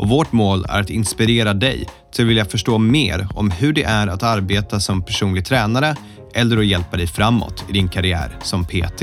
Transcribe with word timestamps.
och 0.00 0.08
vårt 0.08 0.32
mål 0.32 0.66
är 0.68 0.80
att 0.80 0.90
inspirera 0.90 1.54
dig 1.54 1.88
till 2.12 2.24
att 2.24 2.28
vilja 2.30 2.44
förstå 2.44 2.78
mer 2.78 3.28
om 3.34 3.50
hur 3.50 3.72
det 3.72 3.82
är 3.82 4.06
att 4.06 4.22
arbeta 4.22 4.80
som 4.80 5.02
personlig 5.02 5.44
tränare 5.46 5.96
eller 6.34 6.56
att 6.58 6.66
hjälpa 6.66 6.96
dig 6.96 7.06
framåt 7.06 7.64
i 7.68 7.72
din 7.72 7.88
karriär 7.88 8.38
som 8.42 8.64
PT. 8.64 9.02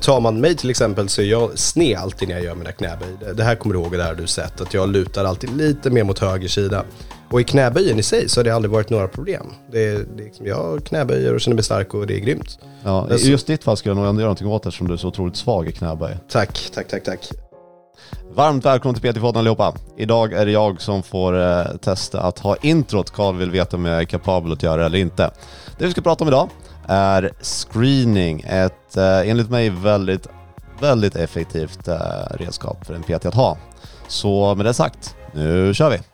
Tar 0.00 0.20
man 0.20 0.40
mig 0.40 0.56
till 0.56 0.70
exempel 0.70 1.08
så 1.08 1.22
är 1.22 1.26
jag 1.26 1.58
sned 1.58 1.98
alltid 1.98 2.28
när 2.28 2.34
jag 2.34 2.44
gör 2.44 2.54
mina 2.54 2.72
knäböj. 2.72 3.08
Det- 3.36 3.44
här 3.44 3.54
kommer 3.54 3.74
du 3.74 3.80
ihåg, 3.80 3.92
det 3.92 4.02
här 4.02 4.08
har 4.08 4.14
du 4.20 4.26
sett, 4.26 4.60
att 4.60 4.74
jag 4.74 4.88
lutar 4.88 5.24
alltid 5.24 5.56
lite 5.56 5.90
mer 5.90 6.04
mot 6.04 6.18
höger 6.18 6.48
sida. 6.48 6.84
Och 7.30 7.40
i 7.40 7.44
knäböjen 7.44 7.98
i 7.98 8.02
sig 8.02 8.28
så 8.28 8.40
har 8.40 8.44
det 8.44 8.50
aldrig 8.50 8.72
varit 8.72 8.90
några 8.90 9.08
problem. 9.08 9.46
Det 9.72 9.84
är, 9.88 9.92
det 10.16 10.22
är 10.22 10.24
liksom, 10.24 10.46
jag 10.46 10.84
knäböjer 10.84 11.34
och 11.34 11.40
känner 11.40 11.54
mig 11.54 11.64
stark 11.64 11.94
och 11.94 12.06
det 12.06 12.14
är 12.14 12.20
grymt. 12.20 12.58
Ja, 12.84 13.08
Alltså- 13.10 13.26
I 13.26 13.30
just 13.30 13.46
ditt 13.46 13.64
fall 13.64 13.76
skulle 13.76 13.90
jag 13.90 13.96
nog 13.96 14.06
ändå 14.06 14.20
göra 14.20 14.26
någonting 14.28 14.46
åt 14.48 14.62
det 14.62 14.68
eftersom 14.68 14.88
du 14.88 14.92
är 14.94 14.98
så 14.98 15.08
otroligt 15.08 15.36
svag 15.36 15.68
i 15.68 15.72
knäböj. 15.72 16.16
Tack, 16.30 16.70
tack, 16.74 16.88
tack, 16.88 17.04
tack. 17.04 17.30
Varmt 18.34 18.64
välkommen 18.64 19.00
till 19.00 19.12
PT-podden 19.12 19.38
allihopa. 19.38 19.74
Idag 19.96 20.32
är 20.32 20.46
det 20.46 20.52
jag 20.52 20.80
som 20.80 21.02
får 21.02 21.40
eh, 21.40 21.64
testa 21.64 22.20
att 22.20 22.38
ha 22.38 22.56
introt 22.62 23.10
Karl 23.10 23.36
vill 23.36 23.50
veta 23.50 23.76
om 23.76 23.84
jag 23.84 24.00
är 24.00 24.04
kapabel 24.04 24.52
att 24.52 24.62
göra 24.62 24.76
det 24.76 24.86
eller 24.86 24.98
inte. 24.98 25.30
Det 25.78 25.84
vi 25.84 25.90
ska 25.90 26.00
prata 26.00 26.24
om 26.24 26.28
idag 26.28 26.48
är 26.86 27.32
screening. 27.42 28.40
Ett 28.46 28.96
eh, 28.96 29.30
enligt 29.30 29.50
mig 29.50 29.70
väldigt, 29.70 30.26
väldigt 30.80 31.16
effektivt 31.16 31.88
eh, 31.88 31.96
redskap 32.30 32.86
för 32.86 32.94
en 32.94 33.02
PT 33.02 33.26
att 33.26 33.34
ha. 33.34 33.58
Så 34.08 34.54
med 34.54 34.66
det 34.66 34.74
sagt, 34.74 35.16
nu 35.34 35.74
kör 35.74 35.90
vi! 35.90 36.11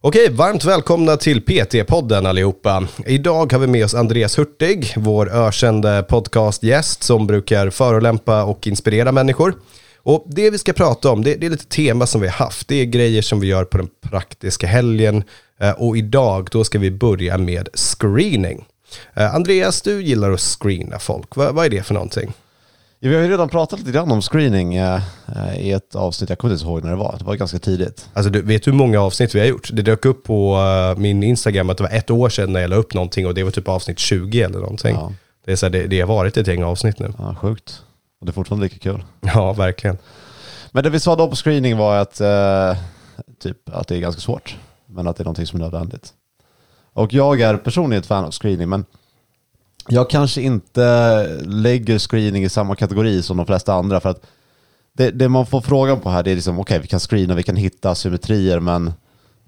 Okej, 0.00 0.30
varmt 0.30 0.64
välkomna 0.64 1.16
till 1.16 1.40
PT-podden 1.40 2.26
allihopa. 2.26 2.88
Idag 3.06 3.52
har 3.52 3.58
vi 3.58 3.66
med 3.66 3.84
oss 3.84 3.94
Andreas 3.94 4.38
Hurtig, 4.38 4.94
vår 4.96 5.32
ökände 5.32 6.04
podcastgäst 6.08 7.02
som 7.02 7.26
brukar 7.26 7.70
förolämpa 7.70 8.44
och 8.44 8.66
inspirera 8.66 9.12
människor. 9.12 9.54
Och 10.02 10.24
det 10.26 10.50
vi 10.50 10.58
ska 10.58 10.72
prata 10.72 11.10
om, 11.10 11.24
det, 11.24 11.34
det 11.34 11.46
är 11.46 11.50
lite 11.50 11.66
tema 11.66 12.06
som 12.06 12.20
vi 12.20 12.26
har 12.26 12.34
haft. 12.34 12.68
Det 12.68 12.74
är 12.74 12.84
grejer 12.84 13.22
som 13.22 13.40
vi 13.40 13.46
gör 13.46 13.64
på 13.64 13.76
den 13.78 13.88
praktiska 14.00 14.66
helgen. 14.66 15.24
Eh, 15.60 15.70
och 15.70 15.96
idag, 15.96 16.48
då 16.52 16.64
ska 16.64 16.78
vi 16.78 16.90
börja 16.90 17.38
med 17.38 17.68
screening. 17.74 18.66
Eh, 19.14 19.34
Andreas, 19.34 19.82
du 19.82 20.02
gillar 20.02 20.30
att 20.30 20.40
screena 20.40 20.98
folk. 20.98 21.36
Vad, 21.36 21.54
vad 21.54 21.66
är 21.66 21.70
det 21.70 21.82
för 21.82 21.94
någonting? 21.94 22.32
Vi 23.00 23.14
har 23.14 23.22
ju 23.22 23.28
redan 23.28 23.48
pratat 23.48 23.78
lite 23.78 23.92
grann 23.92 24.10
om 24.12 24.22
screening 24.22 24.74
eh, 24.74 25.00
eh, 25.36 25.58
i 25.60 25.72
ett 25.72 25.94
avsnitt, 25.94 26.30
jag 26.30 26.38
kommer 26.38 26.54
inte 26.54 26.64
ihåg 26.64 26.82
när 26.84 26.90
det 26.90 26.96
var, 26.96 27.16
det 27.18 27.24
var 27.24 27.34
ganska 27.34 27.58
tidigt. 27.58 28.08
Alltså 28.12 28.30
du 28.30 28.42
vet 28.42 28.66
hur 28.66 28.72
många 28.72 29.00
avsnitt 29.00 29.34
vi 29.34 29.38
har 29.40 29.46
gjort? 29.46 29.70
Det 29.72 29.82
dök 29.82 30.04
upp 30.04 30.24
på 30.24 30.56
eh, 30.56 31.00
min 31.00 31.22
Instagram 31.22 31.70
att 31.70 31.76
det 31.76 31.82
var 31.82 31.90
ett 31.90 32.10
år 32.10 32.28
sedan 32.28 32.52
när 32.52 32.60
jag 32.60 32.70
la 32.70 32.76
upp 32.76 32.94
någonting 32.94 33.26
och 33.26 33.34
det 33.34 33.42
var 33.42 33.50
typ 33.50 33.68
avsnitt 33.68 33.98
20 33.98 34.42
eller 34.42 34.58
någonting. 34.58 34.94
Ja, 34.96 35.12
Det, 35.44 35.52
är 35.52 35.56
så 35.56 35.66
här, 35.66 35.70
det, 35.70 35.86
det 35.86 36.00
har 36.00 36.08
varit 36.08 36.36
ett 36.36 36.46
gäng 36.46 36.62
avsnitt 36.62 36.98
nu. 36.98 37.12
ja, 37.18 37.34
sjukt. 37.34 37.82
Och 38.20 38.26
det 38.26 38.30
är 38.30 38.34
fortfarande 38.34 38.64
lika 38.64 38.78
kul. 38.78 39.04
Ja, 39.20 39.52
verkligen. 39.52 39.98
Men 40.70 40.84
det 40.84 40.90
vi 40.90 41.00
sa 41.00 41.16
då 41.16 41.28
på 41.28 41.36
screening 41.36 41.76
var 41.76 41.96
att, 41.96 42.20
eh, 42.20 42.76
typ, 43.42 43.56
att 43.72 43.88
det 43.88 43.96
är 43.96 44.00
ganska 44.00 44.20
svårt, 44.20 44.56
men 44.86 45.06
att 45.06 45.16
det 45.16 45.22
är 45.22 45.24
någonting 45.24 45.46
som 45.46 45.60
är 45.60 45.64
nödvändigt. 45.64 46.12
Och 46.92 47.12
jag 47.12 47.40
är 47.40 47.56
personligen 47.56 48.00
ett 48.00 48.06
fan 48.06 48.24
av 48.24 48.30
screening, 48.30 48.68
men 48.68 48.84
jag 49.88 50.10
kanske 50.10 50.42
inte 50.42 51.26
lägger 51.44 51.98
screening 51.98 52.44
i 52.44 52.48
samma 52.48 52.74
kategori 52.74 53.22
som 53.22 53.36
de 53.36 53.46
flesta 53.46 53.74
andra, 53.74 54.00
för 54.00 54.08
att 54.08 54.26
det, 54.92 55.10
det 55.10 55.28
man 55.28 55.46
får 55.46 55.60
frågan 55.60 56.00
på 56.00 56.10
här 56.10 56.22
det 56.22 56.30
är 56.30 56.34
liksom, 56.34 56.58
okej 56.58 56.78
vi 56.78 56.88
kan 56.88 57.00
screena, 57.00 57.34
vi 57.34 57.42
kan 57.42 57.56
hitta 57.56 57.94
symmetrier, 57.94 58.60
men 58.60 58.92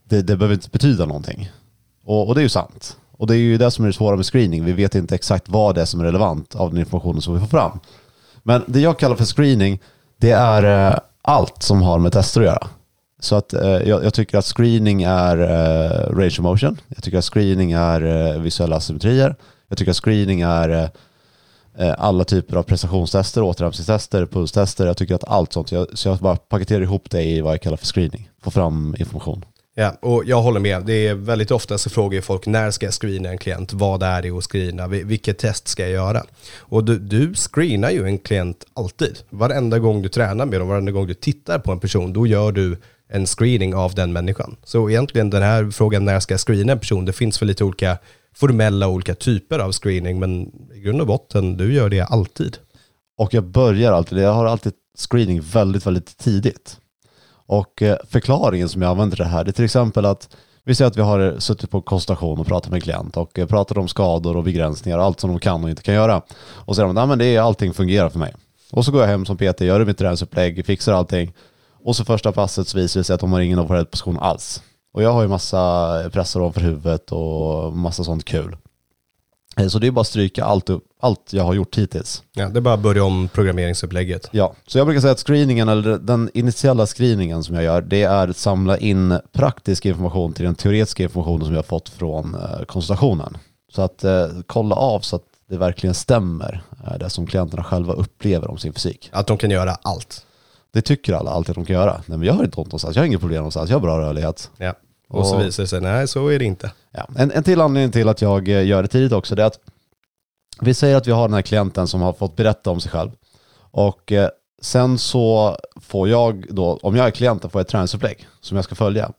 det, 0.05 0.23
det 0.23 0.37
behöver 0.37 0.55
inte 0.55 0.71
betyda 0.71 1.06
någonting. 1.06 1.50
Och, 2.05 2.29
och 2.29 2.34
det 2.34 2.41
är 2.41 2.43
ju 2.43 2.49
sant. 2.49 2.97
Och 3.12 3.27
det 3.27 3.34
är 3.34 3.39
ju 3.39 3.59
det 3.59 3.71
som 3.71 3.84
är 3.84 3.89
det 3.89 3.95
svåra 3.95 4.17
med 4.17 4.27
screening, 4.27 4.65
vi 4.65 4.73
vet 4.73 4.95
inte 4.95 5.15
exakt 5.15 5.49
vad 5.49 5.75
det 5.75 5.81
är 5.81 5.84
som 5.84 6.00
är 6.00 6.05
relevant 6.05 6.55
av 6.55 6.71
den 6.71 6.79
informationen 6.79 7.23
som 7.23 7.34
vi 7.34 7.41
får 7.41 7.47
fram. 7.47 7.81
Men 8.43 8.62
det 8.67 8.81
jag 8.81 8.99
kallar 8.99 9.17
för 9.17 9.25
screening, 9.25 9.81
det 10.19 10.31
är 10.31 10.91
eh, 10.93 10.99
allt 11.23 11.62
som 11.62 11.83
har 11.83 11.99
med 11.99 12.12
tester 12.12 12.41
att 12.41 12.47
göra. 12.47 12.67
Så 13.21 13.37
att 13.37 13.53
eh, 13.53 13.71
jag, 13.71 14.05
jag 14.05 14.15
tycker 14.15 14.39
att 14.39 14.45
screening 14.45 15.03
är 15.03 15.39
eh, 15.41 16.17
range 16.17 16.37
of 16.39 16.39
motion. 16.39 16.81
Jag 16.89 17.03
tycker 17.05 17.19
att 17.19 17.25
screening 17.25 17.73
är 17.73 18.05
eh, 18.05 18.41
visuella 18.41 18.77
asymmetrier. 18.77 19.37
Jag 19.70 19.78
tycker 19.78 19.91
att 19.91 20.04
screening 20.04 20.41
är 20.41 20.69
eh, 20.69 20.88
eh, 21.86 21.94
alla 21.98 22.25
typer 22.25 22.56
av 22.56 22.62
prestationstester, 22.62 23.42
återhämtningstester, 23.42 24.26
pulstester. 24.26 24.86
Jag 24.86 24.97
tycker 24.97 25.14
att 25.14 25.25
allt 25.25 25.53
sånt. 25.53 25.72
Så 25.92 26.08
jag 26.08 26.19
bara 26.19 26.36
paketerar 26.36 26.82
ihop 26.82 27.10
det 27.10 27.22
i 27.22 27.41
vad 27.41 27.53
jag 27.53 27.62
kallar 27.62 27.76
för 27.76 27.86
screening. 27.86 28.31
Få 28.42 28.50
fram 28.50 28.97
information. 28.98 29.44
Ja, 29.75 29.97
och 30.00 30.25
jag 30.26 30.42
håller 30.42 30.60
med. 30.60 30.82
Det 30.86 31.08
är 31.08 31.14
väldigt 31.14 31.50
ofta 31.50 31.78
så 31.78 31.91
frågar 31.91 32.20
folk 32.20 32.47
när 32.47 32.70
ska 32.70 32.86
jag 32.86 32.94
screena 32.94 33.28
en 33.28 33.38
klient? 33.38 33.72
Vad 33.72 34.03
är 34.03 34.22
det 34.22 34.31
att 34.31 34.44
screena? 34.44 34.86
Vilket 34.86 35.38
test 35.38 35.69
ska 35.69 35.82
jag 35.82 35.91
göra? 35.91 36.22
Och 36.58 36.84
du, 36.84 36.98
du 36.98 37.34
screenar 37.34 37.91
ju 37.91 38.06
en 38.06 38.19
klient 38.19 38.64
alltid. 38.75 39.19
Varenda 39.31 39.78
gång 39.78 40.02
du 40.02 40.08
tränar 40.08 40.47
med 40.47 40.60
dem, 40.60 40.69
varenda 40.69 40.92
gång 40.92 41.06
du 41.06 41.14
tittar 41.14 41.58
på 41.58 41.72
en 41.72 41.81
person, 41.81 42.12
då 42.12 42.26
gör 42.26 42.52
du 42.52 42.76
en 43.12 43.26
screening 43.26 43.75
av 43.75 43.94
den 43.94 44.12
människan. 44.12 44.56
Så 44.65 44.91
egentligen 44.91 45.31
den 45.31 45.43
här 45.43 45.71
frågan 45.71 46.04
när 46.04 46.12
jag 46.12 46.22
ska 46.22 46.38
screena 46.38 46.72
en 46.72 46.78
person, 46.78 47.04
det 47.04 47.12
finns 47.12 47.43
väl 47.43 47.47
lite 47.48 47.65
olika 47.65 47.98
formella 48.34 48.88
olika 48.88 49.15
typer 49.15 49.59
av 49.59 49.72
screening, 49.72 50.21
men 50.21 50.53
i 50.75 50.81
grund 50.81 51.00
och 51.00 51.06
botten, 51.06 51.56
du 51.56 51.75
gör 51.75 51.88
det 51.88 52.00
alltid. 52.00 52.56
Och 53.19 53.34
jag 53.34 53.44
börjar 53.44 53.93
alltid, 53.93 54.19
jag 54.19 54.32
har 54.32 54.47
alltid 54.47 54.72
screening 54.99 55.41
väldigt, 55.41 55.87
väldigt 55.87 56.19
tidigt. 56.19 56.76
Och 57.47 57.82
eh, 57.82 57.97
förklaringen 58.09 58.69
som 58.69 58.82
jag 58.82 58.91
använder 58.91 59.16
det 59.16 59.25
här, 59.25 59.44
det 59.44 59.50
är 59.50 59.53
till 59.53 59.65
exempel 59.65 60.04
att 60.04 60.37
vi 60.65 60.75
säger 60.75 60.91
att 60.91 60.97
vi 60.97 61.03
har 61.03 61.37
suttit 61.38 61.70
på 61.70 61.82
konsultation 61.82 62.38
och 62.38 62.47
pratat 62.47 62.70
med 62.70 62.76
en 62.76 62.81
klient 62.81 63.16
och 63.16 63.38
eh, 63.38 63.47
pratat 63.47 63.76
om 63.76 63.88
skador 63.88 64.37
och 64.37 64.44
begränsningar 64.44 64.99
och 64.99 65.04
allt 65.04 65.20
som 65.20 65.31
de 65.31 65.38
kan 65.41 65.65
och 65.65 65.70
inte 65.70 65.82
kan 65.82 65.94
göra. 65.94 66.16
Och 66.41 66.66
så 66.66 66.75
säger 66.75 66.87
de 66.87 66.94
"Nej, 66.94 67.06
men 67.06 67.19
det 67.19 67.26
är, 67.26 67.41
allting 67.41 67.72
fungerar 67.75 68.09
för 68.09 68.19
mig. 68.19 68.34
Och 68.72 68.84
så 68.84 68.93
går 68.93 69.00
jag 69.00 69.09
hem 69.09 69.26
som 69.26 69.37
PT, 69.37 69.60
gör 69.60 69.84
mitt 69.84 69.99
träningsupplägg, 69.99 70.66
fixar 70.66 70.93
allting. 70.93 71.32
Och 71.85 71.97
så 71.97 72.05
första 72.05 72.33
passet 72.33 72.69
så 72.69 72.79
visar 72.79 73.01
det 73.01 73.05
sig 73.05 73.15
att 73.15 73.21
de 73.21 73.33
har 73.33 73.41
ingen 73.41 73.59
overhead 73.59 73.85
position 73.85 74.19
alls. 74.19 74.63
Och 74.95 75.03
jag 75.03 75.13
har 75.13 75.23
ju 75.23 75.29
massa 75.29 76.11
pressar 76.13 76.41
ovanför 76.41 76.61
huvudet 76.61 77.13
och 77.13 77.73
massa 77.73 78.05
sånt 78.05 78.25
kul. 78.25 78.57
Eh, 79.57 79.69
Så 79.69 79.79
det 79.79 79.87
är 79.87 79.91
bara 79.91 80.01
att 80.01 80.07
stryka 80.07 80.45
allt, 80.45 80.71
upp, 80.71 80.85
allt 81.01 81.33
jag 81.33 81.45
har 81.45 81.55
gjort 81.55 81.79
hittills. 81.79 82.23
Ja, 82.33 82.49
det 82.49 82.59
är 82.59 82.61
bara 82.61 82.75
att 82.75 82.81
börja 82.81 83.05
om 83.05 83.29
programmeringsupplägget. 83.29 84.29
Ja, 84.33 84.55
så 84.67 84.79
jag 84.79 84.87
brukar 84.87 85.01
säga 85.01 85.13
att 85.13 85.27
screeningen, 85.27 85.69
eller 85.69 85.99
den 85.99 86.31
initiala 86.35 86.87
screeningen 86.87 87.45
som 87.45 87.55
jag 87.55 87.65
gör, 87.65 87.81
det 87.83 88.03
är 88.03 88.29
att 88.29 88.37
samla 88.37 88.79
in 88.79 89.19
praktisk 89.33 89.87
information 89.87 90.33
till 90.33 90.45
den 90.45 90.55
teoretiska 90.55 91.03
informationen 91.03 91.45
som 91.45 91.55
jag 91.55 91.59
har 91.59 91.62
fått 91.62 91.89
från 91.89 92.35
eh, 92.35 92.65
konsultationen. 92.65 93.37
Så 93.73 93.83
att 93.83 94.05
eh, 94.05 94.27
kolla 94.47 94.75
av 94.75 95.01
så 95.01 95.17
att 95.17 95.23
det 95.49 95.57
verkligen 95.57 95.95
stämmer, 95.95 96.62
eh, 96.87 96.99
det 96.99 97.11
som 97.11 97.27
klienterna 97.27 97.65
själva 97.65 97.93
upplever 97.93 98.51
om 98.51 98.59
sin 98.59 98.73
fysik. 98.73 99.09
Att 99.12 99.27
de 99.27 99.39
kan 99.39 99.51
göra 99.51 99.77
allt. 99.83 100.27
Det 100.72 100.82
tycker 100.82 101.12
alla 101.14 101.31
alltid 101.31 101.50
att 101.50 101.54
de 101.54 101.64
kan 101.64 101.76
göra. 101.76 102.03
Nej 102.06 102.19
men 102.19 102.26
jag 102.26 102.34
har 102.34 102.44
inte 102.44 102.60
ont 102.60 102.69
någonstans, 102.69 102.97
jag 102.97 103.03
har 103.03 103.06
inget 103.06 103.20
problem 103.20 103.36
någonstans, 103.38 103.70
jag 103.70 103.76
har 103.76 103.81
bra 103.82 103.98
rörlighet. 104.00 104.50
Ja. 104.56 104.75
Och 105.08 105.26
så 105.26 105.34
Och- 105.36 105.44
visar 105.44 105.62
det 105.62 105.66
sig, 105.66 105.81
nej 105.81 106.08
så 106.08 106.28
är 106.28 106.38
det 106.38 106.44
inte. 106.44 106.72
Ja. 106.91 107.08
En, 107.16 107.31
en 107.31 107.42
till 107.42 107.60
anledning 107.60 107.92
till 107.92 108.08
att 108.08 108.22
jag 108.22 108.48
eh, 108.48 108.66
gör 108.66 108.82
det 108.82 108.88
tidigt 108.88 109.12
också, 109.12 109.34
det 109.34 109.42
är 109.42 109.47
att 109.47 109.58
vi 110.60 110.75
säger 110.75 110.97
att 110.97 111.06
vi 111.06 111.12
har 111.12 111.28
den 111.28 111.34
här 111.34 111.42
klienten 111.42 111.86
som 111.86 112.00
har 112.00 112.12
fått 112.12 112.36
berätta 112.36 112.70
om 112.70 112.81
sig 112.81 112.91
själv. 112.91 113.10
Och 113.70 114.12
eh, 114.12 114.28
sen 114.62 114.98
så 114.98 115.56
får 115.81 116.08
jag 116.08 116.47
då, 116.50 116.78
om 116.82 116.97
jag 116.97 117.06
är 117.06 117.10
klienten, 117.10 117.50
får 117.50 117.58
jag 117.58 117.64
ett 117.64 117.70
träningsupplägg 117.70 118.28
som 118.41 118.56
jag 118.56 118.64
ska 118.64 118.75
följa. 118.75 119.12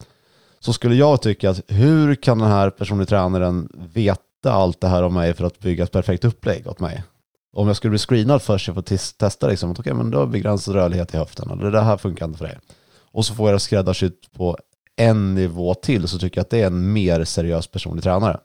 Så 0.59 0.73
skulle 0.73 0.95
jag 0.95 1.21
tycka 1.21 1.49
att 1.49 1.61
hur 1.67 2.15
kan 2.15 2.39
den 2.39 2.47
här 2.51 2.69
personliga 2.69 3.05
tränaren 3.05 3.69
veta 3.93 4.51
allt 4.51 4.81
det 4.81 4.87
här 4.87 5.03
om 5.03 5.13
mig 5.13 5.33
för 5.33 5.45
att 5.45 5.59
bygga 5.59 5.83
ett 5.83 5.91
perfekt 5.91 6.25
upplägg 6.25 6.67
åt 6.67 6.79
mig? 6.79 7.03
Om 7.53 7.67
jag 7.67 7.75
skulle 7.75 7.89
bli 7.89 7.99
screenad 7.99 8.41
först, 8.41 8.67
jag 8.67 8.75
får 8.75 9.11
testa 9.17 9.47
liksom, 9.47 9.71
att 9.71 9.79
okej 9.79 9.93
men 9.93 10.11
du 10.11 10.17
har 10.17 10.25
begränsad 10.25 10.75
rörlighet 10.75 11.13
i 11.13 11.17
höften, 11.17 11.51
eller 11.51 11.71
det 11.71 11.81
här 11.81 11.97
funkar 11.97 12.25
inte 12.25 12.37
för 12.37 12.45
dig. 12.45 12.57
Och 13.11 13.25
så 13.25 13.33
får 13.33 13.49
jag 13.49 13.55
det 13.55 13.59
skräddarsytt 13.59 14.31
på 14.31 14.57
en 14.95 15.35
nivå 15.35 15.73
till 15.73 16.07
så 16.07 16.19
tycker 16.19 16.37
jag 16.37 16.43
att 16.43 16.49
det 16.49 16.61
är 16.61 16.67
en 16.67 16.93
mer 16.93 17.23
seriös 17.23 17.67
personlig 17.67 18.03
tränare. 18.03 18.39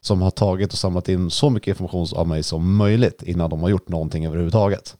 Som 0.00 0.22
har 0.22 0.30
tagit 0.30 0.72
och 0.72 0.78
samlat 0.78 1.08
in 1.08 1.30
så 1.30 1.50
mycket 1.50 1.68
information 1.68 2.06
av 2.14 2.28
mig 2.28 2.42
som 2.42 2.76
möjligt 2.76 3.22
innan 3.22 3.50
de 3.50 3.60
har 3.62 3.68
gjort 3.68 3.88
någonting 3.88 4.26
överhuvudtaget. 4.26 4.96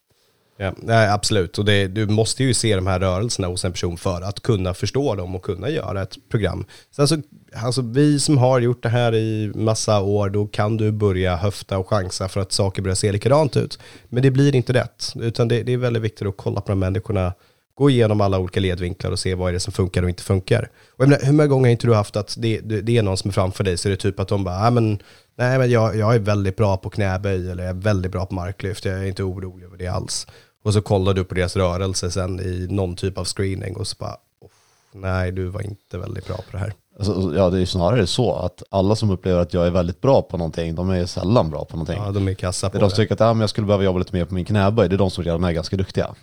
Ja, 0.62 0.74
nej, 0.76 1.08
absolut. 1.08 1.58
Och 1.58 1.64
det, 1.64 1.86
du 1.86 2.06
måste 2.06 2.44
ju 2.44 2.54
se 2.54 2.76
de 2.76 2.86
här 2.86 3.00
rörelserna 3.00 3.48
hos 3.48 3.64
en 3.64 3.72
person 3.72 3.96
för 3.96 4.22
att 4.22 4.40
kunna 4.40 4.74
förstå 4.74 5.14
dem 5.14 5.34
och 5.34 5.42
kunna 5.42 5.68
göra 5.70 6.02
ett 6.02 6.16
program. 6.30 6.64
Sen 6.96 7.08
så, 7.08 7.14
alltså, 7.14 7.28
alltså, 7.66 7.82
vi 7.82 8.20
som 8.20 8.38
har 8.38 8.60
gjort 8.60 8.82
det 8.82 8.88
här 8.88 9.14
i 9.14 9.52
massa 9.54 10.00
år, 10.00 10.30
då 10.30 10.46
kan 10.46 10.76
du 10.76 10.92
börja 10.92 11.36
höfta 11.36 11.78
och 11.78 11.88
chansa 11.88 12.28
för 12.28 12.40
att 12.40 12.52
saker 12.52 12.82
börjar 12.82 12.94
se 12.94 13.12
likadant 13.12 13.56
ut. 13.56 13.78
Men 14.08 14.22
det 14.22 14.30
blir 14.30 14.54
inte 14.54 14.72
rätt, 14.72 15.12
utan 15.14 15.48
det, 15.48 15.62
det 15.62 15.72
är 15.72 15.76
väldigt 15.76 16.02
viktigt 16.02 16.28
att 16.28 16.36
kolla 16.36 16.60
på 16.60 16.72
de 16.72 16.78
människorna, 16.78 17.32
gå 17.74 17.90
igenom 17.90 18.20
alla 18.20 18.38
olika 18.38 18.60
ledvinklar 18.60 19.10
och 19.10 19.18
se 19.18 19.34
vad 19.34 19.48
är 19.48 19.52
det 19.52 19.60
som 19.60 19.72
funkar 19.72 20.02
och 20.02 20.08
inte 20.08 20.22
funkar. 20.22 20.70
Och 20.96 21.04
jag 21.04 21.08
menar, 21.08 21.24
hur 21.24 21.32
många 21.32 21.46
gånger 21.46 21.64
har 21.64 21.72
inte 21.72 21.86
du 21.86 21.94
haft 21.94 22.16
att 22.16 22.34
det, 22.38 22.60
det, 22.60 22.80
det 22.80 22.98
är 22.98 23.02
någon 23.02 23.16
som 23.16 23.28
är 23.28 23.32
framför 23.32 23.64
dig, 23.64 23.76
så 23.76 23.88
är 23.88 23.90
det 23.90 23.96
typ 23.96 24.20
att 24.20 24.28
de 24.28 24.44
bara, 24.44 24.66
ah, 24.66 24.70
men, 24.70 24.98
nej 25.38 25.58
men 25.58 25.70
jag, 25.70 25.96
jag 25.96 26.14
är 26.14 26.18
väldigt 26.18 26.56
bra 26.56 26.76
på 26.76 26.90
knäböj 26.90 27.50
eller 27.50 27.62
jag 27.62 27.70
är 27.70 27.80
väldigt 27.80 28.12
bra 28.12 28.26
på 28.26 28.34
marklyft, 28.34 28.84
jag 28.84 28.98
är 28.98 29.04
inte 29.04 29.22
orolig 29.22 29.66
över 29.66 29.76
det 29.76 29.86
alls. 29.86 30.26
Och 30.62 30.72
så 30.72 30.82
kollar 30.82 31.14
du 31.14 31.24
på 31.24 31.34
deras 31.34 31.56
rörelse 31.56 32.10
sen 32.10 32.40
i 32.40 32.66
någon 32.70 32.96
typ 32.96 33.18
av 33.18 33.24
screening 33.24 33.76
och 33.76 33.86
så 33.86 33.96
bara, 33.98 34.16
"Uff, 34.44 34.50
nej 34.92 35.32
du 35.32 35.46
var 35.46 35.60
inte 35.62 35.98
väldigt 35.98 36.26
bra 36.26 36.36
på 36.36 36.42
det 36.52 36.58
här. 36.58 36.72
Alltså, 36.98 37.32
ja, 37.36 37.50
det 37.50 37.56
är 37.56 37.60
ju 37.60 37.66
snarare 37.66 38.06
så 38.06 38.34
att 38.34 38.62
alla 38.70 38.96
som 38.96 39.10
upplever 39.10 39.40
att 39.40 39.54
jag 39.54 39.66
är 39.66 39.70
väldigt 39.70 40.00
bra 40.00 40.22
på 40.22 40.36
någonting, 40.36 40.74
de 40.74 40.90
är 40.90 41.06
sällan 41.06 41.50
bra 41.50 41.64
på 41.64 41.76
någonting. 41.76 41.98
Ja, 42.04 42.10
de 42.12 42.28
är 42.28 42.34
kassa 42.34 42.66
det 42.66 42.70
på 42.70 42.76
är 42.76 42.80
de 42.80 42.84
det. 42.86 42.90
som 42.90 42.96
tycker 42.96 43.14
att 43.14 43.20
ja, 43.20 43.34
men 43.34 43.40
jag 43.40 43.50
skulle 43.50 43.66
behöva 43.66 43.84
jobba 43.84 43.98
lite 43.98 44.14
mer 44.16 44.24
på 44.24 44.34
min 44.34 44.44
knäböj, 44.44 44.88
det 44.88 44.96
är 44.96 44.98
de 44.98 45.10
som 45.10 45.24
redan 45.24 45.44
är 45.44 45.52
ganska 45.52 45.76
duktiga. 45.76 46.14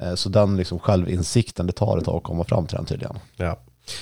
Eh, 0.00 0.14
Så 0.14 0.28
den 0.28 0.56
liksom 0.56 0.78
självinsikten, 0.78 1.66
det 1.66 1.72
tar 1.72 1.98
ett 1.98 2.04
tag 2.04 2.16
att 2.16 2.22
komma 2.22 2.44
fram 2.44 2.66
till 2.66 2.76
den 2.76 2.86
tydligen. 2.86 3.18
Ja. 3.36 3.58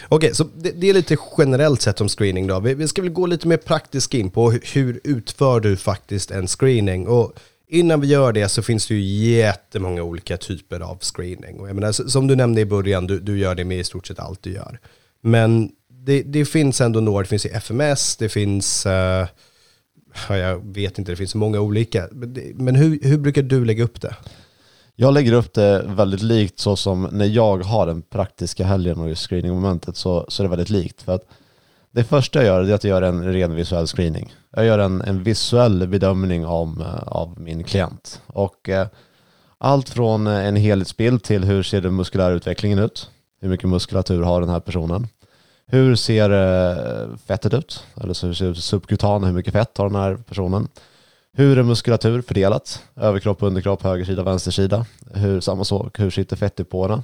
Okej, 0.09 0.35
så 0.35 0.45
det, 0.57 0.71
det 0.71 0.91
är 0.91 0.95
lite 0.95 1.17
generellt 1.39 1.81
sett 1.83 2.01
om 2.01 2.09
screening 2.09 2.47
då. 2.47 2.61
Vi, 2.61 2.75
vi 2.75 2.89
ska 2.89 3.03
väl 3.03 3.11
gå 3.11 3.27
lite 3.27 3.49
mer 3.49 3.57
praktiskt 3.57 4.15
in 4.15 4.31
på 4.31 4.51
hur, 4.51 4.63
hur 4.75 5.01
utför 5.05 5.61
du 5.61 5.77
faktiskt 5.77 6.31
en 6.31 6.47
screening? 6.47 7.07
Och 7.09 7.33
innan 7.69 8.01
vi 8.01 8.07
gör 8.07 8.33
det 8.33 8.49
så 8.49 8.63
finns 8.63 8.87
det 8.87 8.95
ju 8.95 9.31
jättemånga 9.37 10.03
olika 10.03 10.37
typer 10.37 10.81
av 10.81 10.99
screening. 11.01 11.61
Och 11.61 11.69
jag 11.69 11.75
menar, 11.75 11.93
som 11.93 12.27
du 12.27 12.37
nämnde 12.37 12.61
i 12.61 12.67
början, 12.67 13.07
du, 13.07 13.21
du 13.21 13.39
gör 13.39 13.55
det 13.55 13.65
med 13.65 13.79
i 13.79 13.85
stort 13.85 14.07
sett 14.07 14.19
allt 14.19 14.43
du 14.43 14.53
gör. 14.53 14.81
Men 15.21 15.71
det, 15.89 16.23
det 16.23 16.45
finns 16.45 16.81
ändå 16.81 17.01
några, 17.01 17.23
det 17.23 17.29
finns 17.29 17.47
i 17.47 17.49
FMS, 17.49 18.17
det 18.17 18.29
finns, 18.29 18.87
eh, 18.87 19.27
jag 20.29 20.75
vet 20.75 20.99
inte, 20.99 21.13
det 21.13 21.17
finns 21.17 21.31
så 21.31 21.39
många 21.39 21.61
olika. 21.61 22.09
Men, 22.13 22.35
det, 22.35 22.53
men 22.55 22.75
hur, 22.75 22.99
hur 23.03 23.19
brukar 23.19 23.43
du 23.43 23.65
lägga 23.65 23.85
upp 23.85 24.01
det? 24.01 24.17
Jag 24.99 25.15
lägger 25.15 25.33
upp 25.33 25.55
det 25.55 25.85
väldigt 25.87 26.23
likt 26.23 26.59
så 26.59 26.77
som 26.77 27.09
när 27.13 27.27
jag 27.27 27.65
har 27.65 27.87
den 27.87 28.03
praktiska 28.03 28.65
helgen 28.65 29.01
och 29.01 29.09
just 29.09 29.29
screeningmomentet 29.29 29.97
så, 29.97 30.27
så 30.29 30.43
är 30.43 30.45
det 30.45 30.51
väldigt 30.51 30.71
likt. 30.71 31.03
För 31.03 31.15
att 31.15 31.29
det 31.97 32.05
första 32.05 32.39
jag 32.39 32.47
gör 32.47 32.71
är 32.71 32.75
att 32.75 32.85
jag 32.85 32.91
gör 32.91 33.03
en 33.03 33.33
ren 33.33 33.55
visuell 33.55 33.87
screening. 33.87 34.35
Jag 34.51 34.65
gör 34.65 34.79
en, 34.79 35.01
en 35.01 35.23
visuell 35.23 35.89
bedömning 35.89 36.47
om, 36.47 36.81
eh, 36.81 37.03
av 37.07 37.41
min 37.41 37.65
klient. 37.65 38.23
Och 38.27 38.69
eh, 38.69 38.87
allt 39.59 39.89
från 39.89 40.27
eh, 40.27 40.47
en 40.47 40.57
helhetsbild 40.57 41.23
till 41.23 41.45
hur 41.45 41.63
ser 41.63 41.81
den 41.81 41.97
muskulära 41.97 42.35
utvecklingen 42.35 42.79
ut? 42.79 43.11
Hur 43.41 43.49
mycket 43.49 43.69
muskulatur 43.69 44.23
har 44.23 44.41
den 44.41 44.51
här 44.51 44.61
personen? 44.61 45.09
Hur 45.67 45.97
ser 45.97 46.31
eh, 46.31 47.17
fettet 47.27 47.55
ut? 47.55 47.85
Eller 48.01 48.15
så 48.15 48.27
hur 48.27 48.35
ser 48.35 48.55
subkutan, 48.55 49.25
hur 49.25 49.33
mycket 49.33 49.53
fett 49.53 49.79
har 49.79 49.89
den 49.89 50.01
här 50.01 50.17
personen? 50.17 50.69
Hur 51.33 51.59
är 51.59 51.63
muskulatur 51.63 52.23
fördelat? 52.23 52.83
Överkropp, 52.97 53.43
underkropp, 53.43 53.83
höger 53.83 54.05
sida, 54.05 54.23
vänster 54.23 54.51
sida. 54.51 54.87
Hur, 55.15 55.41
samma 55.41 55.65
sak, 55.65 56.01
hur 56.01 56.11
sitter 56.11 56.37
fettdepåerna? 56.37 57.03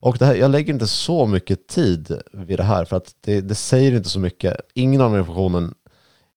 Och 0.00 0.18
det 0.18 0.26
här, 0.26 0.34
jag 0.34 0.50
lägger 0.50 0.72
inte 0.72 0.86
så 0.86 1.26
mycket 1.26 1.68
tid 1.68 2.20
vid 2.32 2.58
det 2.58 2.62
här 2.62 2.84
för 2.84 2.96
att 2.96 3.14
det, 3.20 3.40
det 3.40 3.54
säger 3.54 3.92
inte 3.92 4.08
så 4.08 4.20
mycket. 4.20 4.56
Ingen 4.74 5.00
av 5.00 5.18
informationen 5.18 5.74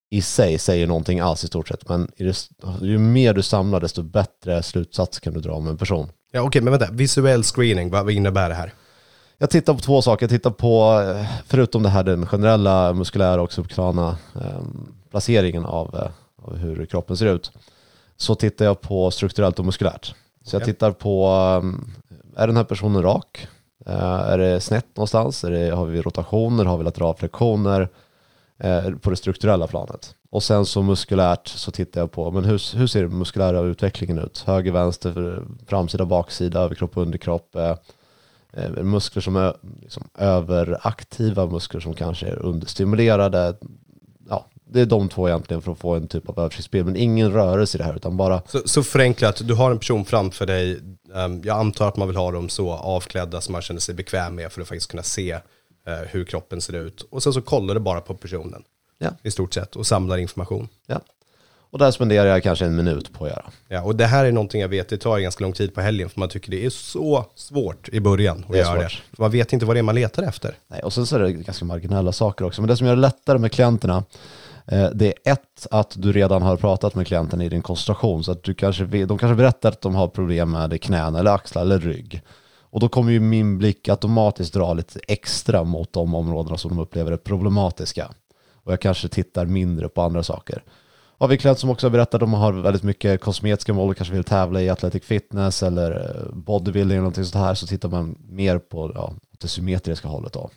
i 0.09 0.21
sig 0.21 0.57
säger 0.57 0.87
någonting 0.87 1.19
alls 1.19 1.43
i 1.43 1.47
stort 1.47 1.67
sett. 1.67 1.89
Men 1.89 2.11
det, 2.17 2.49
ju 2.81 2.97
mer 2.97 3.33
du 3.33 3.41
samlar 3.41 3.79
desto 3.79 4.03
bättre 4.03 4.63
slutsats 4.63 5.19
kan 5.19 5.33
du 5.33 5.39
dra 5.39 5.51
om 5.51 5.67
en 5.67 5.77
person. 5.77 6.09
Ja, 6.31 6.41
Okej, 6.41 6.61
men 6.61 6.71
vänta, 6.71 6.91
visuell 6.91 7.43
screening, 7.43 7.89
vad, 7.89 8.11
innebär 8.11 8.49
det 8.49 8.55
här? 8.55 8.73
Jag 9.37 9.49
tittar 9.49 9.73
på 9.73 9.79
två 9.79 10.01
saker. 10.01 10.23
Jag 10.23 10.29
tittar 10.29 10.51
på, 10.51 11.01
eh, 11.01 11.25
förutom 11.47 11.83
det 11.83 11.89
här 11.89 12.03
den 12.03 12.25
generella 12.27 12.93
muskulära 12.93 13.41
och 13.41 13.53
subkutana 13.53 14.17
eh, 14.35 14.61
placeringen 15.09 15.65
av, 15.65 15.95
eh, 15.95 16.45
av 16.45 16.57
hur 16.57 16.85
kroppen 16.85 17.17
ser 17.17 17.25
ut, 17.25 17.51
så 18.17 18.35
tittar 18.35 18.65
jag 18.65 18.81
på 18.81 19.11
strukturellt 19.11 19.59
och 19.59 19.65
muskulärt. 19.65 20.15
Så 20.43 20.55
jag 20.55 20.65
tittar 20.65 20.91
på, 20.91 21.27
eh, 22.09 22.10
är 22.35 22.47
den 22.47 22.57
här 22.57 22.63
personen 22.63 23.03
rak? 23.03 23.47
Eh, 23.85 24.03
är 24.03 24.37
det 24.37 24.61
snett 24.61 24.97
någonstans? 24.97 25.43
Är 25.43 25.51
det, 25.51 25.69
har 25.75 25.85
vi 25.85 26.01
rotationer? 26.01 26.65
Har 26.65 26.77
vi 26.77 26.83
lateralflektioner? 26.83 27.89
Eh, 28.63 28.91
på 28.91 29.09
det 29.09 29.15
strukturella 29.15 29.67
planet. 29.67 30.15
Och 30.29 30.43
sen 30.43 30.65
så 30.65 30.81
muskulärt 30.81 31.47
så 31.47 31.71
tittar 31.71 32.01
jag 32.01 32.11
på, 32.11 32.31
men 32.31 32.45
hur, 32.45 32.77
hur 32.77 32.87
ser 32.87 33.01
den 33.01 33.17
muskulära 33.17 33.59
utvecklingen 33.59 34.19
ut? 34.19 34.43
Höger, 34.47 34.71
vänster, 34.71 35.43
framsida, 35.67 36.05
baksida, 36.05 36.59
överkropp, 36.59 36.97
underkropp. 36.97 37.55
Eh, 37.55 37.75
eh, 38.53 38.83
muskler 38.83 39.21
som 39.21 39.35
är 39.35 39.53
liksom 39.81 40.03
överaktiva, 40.17 41.45
muskler 41.45 41.81
som 41.81 41.93
kanske 41.93 42.27
är 42.27 42.35
understimulerade. 42.35 43.55
Ja, 44.29 44.45
det 44.65 44.81
är 44.81 44.85
de 44.85 45.09
två 45.09 45.29
egentligen 45.29 45.61
för 45.61 45.71
att 45.71 45.79
få 45.79 45.95
en 45.95 46.07
typ 46.07 46.29
av 46.29 46.39
översiktsbild. 46.39 46.85
Men 46.85 46.95
ingen 46.95 47.31
rörelse 47.31 47.77
i 47.77 47.79
det 47.79 47.83
här 47.83 47.95
utan 47.95 48.17
bara 48.17 48.41
Så, 48.47 48.61
så 48.65 48.83
förenklat, 48.83 49.41
du 49.47 49.53
har 49.53 49.71
en 49.71 49.79
person 49.79 50.05
framför 50.05 50.45
dig, 50.45 50.79
jag 51.43 51.57
antar 51.59 51.87
att 51.87 51.97
man 51.97 52.07
vill 52.07 52.17
ha 52.17 52.31
dem 52.31 52.49
så 52.49 52.71
avklädda 52.73 53.41
som 53.41 53.51
man 53.53 53.61
känner 53.61 53.79
sig 53.81 53.95
bekväm 53.95 54.35
med 54.35 54.51
för 54.51 54.61
att 54.61 54.67
faktiskt 54.67 54.91
kunna 54.91 55.03
se 55.03 55.31
eh, 55.87 55.93
hur 56.09 56.25
kroppen 56.25 56.61
ser 56.61 56.73
ut. 56.73 57.01
Och 57.01 57.23
sen 57.23 57.33
så 57.33 57.41
kollar 57.41 57.73
du 57.73 57.79
bara 57.79 58.01
på 58.01 58.15
personen 58.15 58.63
Ja. 58.97 59.09
i 59.23 59.31
stort 59.31 59.53
sett 59.53 59.75
och 59.75 59.87
samlar 59.87 60.17
information. 60.17 60.67
Ja. 60.87 61.01
Och 61.71 61.79
där 61.79 61.91
spenderar 61.91 62.25
jag 62.25 62.43
kanske 62.43 62.65
en 62.65 62.75
minut 62.75 63.13
på 63.13 63.25
att 63.25 63.31
göra. 63.31 63.45
Ja, 63.67 63.81
och 63.81 63.95
det 63.95 64.05
här 64.05 64.25
är 64.25 64.31
någonting 64.31 64.61
jag 64.61 64.67
vet, 64.69 64.89
det 64.89 64.97
tar 64.97 65.19
ganska 65.19 65.43
lång 65.43 65.53
tid 65.53 65.73
på 65.75 65.81
helgen 65.81 66.09
för 66.09 66.19
man 66.19 66.29
tycker 66.29 66.51
det 66.51 66.65
är 66.65 66.69
så 66.69 67.25
svårt 67.35 67.89
i 67.89 67.99
början 67.99 68.43
att 68.47 68.51
Det 68.51 68.57
göra 68.57 68.73
det. 68.73 68.89
svårt. 68.89 69.03
För 69.15 69.23
man 69.23 69.31
vet 69.31 69.53
inte 69.53 69.65
vad 69.65 69.75
det 69.75 69.79
är 69.79 69.83
man 69.83 69.95
letar 69.95 70.23
efter. 70.23 70.55
Nej, 70.67 70.81
och 70.83 70.93
sen 70.93 71.05
så 71.05 71.15
är 71.15 71.19
det 71.19 71.31
ganska 71.31 71.65
marginella 71.65 72.11
saker 72.11 72.45
också. 72.45 72.61
Men 72.61 72.67
det 72.67 72.77
som 72.77 72.87
gör 72.87 72.95
det 72.95 73.01
lättare 73.01 73.37
med 73.37 73.51
klienterna, 73.51 74.03
Eh, 74.65 74.89
det 74.93 75.07
är 75.07 75.31
ett, 75.31 75.67
att 75.71 75.93
du 75.97 76.11
redan 76.11 76.41
har 76.41 76.57
pratat 76.57 76.95
med 76.95 77.07
klienten 77.07 77.41
i 77.41 77.49
din 77.49 77.61
konsultation. 77.61 78.23
Så 78.23 78.31
att 78.31 78.43
du 78.43 78.53
kanske, 78.53 78.85
de 78.85 79.17
kanske 79.17 79.35
berättar 79.35 79.69
att 79.69 79.81
de 79.81 79.95
har 79.95 80.07
problem 80.07 80.51
med 80.51 80.81
knän 80.81 81.15
eller 81.15 81.31
axlar 81.31 81.61
eller 81.61 81.79
rygg. 81.79 82.21
Och 82.71 82.79
då 82.79 82.89
kommer 82.89 83.11
ju 83.11 83.19
min 83.19 83.57
blick 83.57 83.89
automatiskt 83.89 84.53
dra 84.53 84.73
lite 84.73 84.99
extra 85.07 85.63
mot 85.63 85.93
de 85.93 86.15
områdena 86.15 86.57
som 86.57 86.69
de 86.69 86.79
upplever 86.79 87.11
är 87.11 87.17
problematiska. 87.17 88.11
Och 88.63 88.71
jag 88.71 88.81
kanske 88.81 89.07
tittar 89.07 89.45
mindre 89.45 89.89
på 89.89 90.01
andra 90.01 90.23
saker. 90.23 90.63
Har 91.17 91.27
vi 91.27 91.37
klient 91.37 91.59
som 91.59 91.69
också 91.69 91.87
har 91.87 91.91
berättat 91.91 92.13
att 92.13 92.19
de 92.19 92.33
har 92.33 92.53
väldigt 92.53 92.83
mycket 92.83 93.21
kosmetiska 93.21 93.73
mål 93.73 93.89
och 93.89 93.97
kanske 93.97 94.13
vill 94.13 94.23
tävla 94.23 94.61
i 94.61 94.69
athletic 94.69 95.03
fitness 95.03 95.63
eller 95.63 95.91
eh, 95.91 96.35
bodybuilding 96.35 96.91
eller 96.91 97.01
någonting 97.01 97.25
sånt 97.25 97.45
här 97.45 97.53
så 97.53 97.67
tittar 97.67 97.89
man 97.89 98.17
mer 98.29 98.59
på 98.59 98.91
ja, 98.95 99.13
det 99.41 99.47
symmetriska 99.47 100.07
hållet 100.07 100.33
då. 100.33 100.49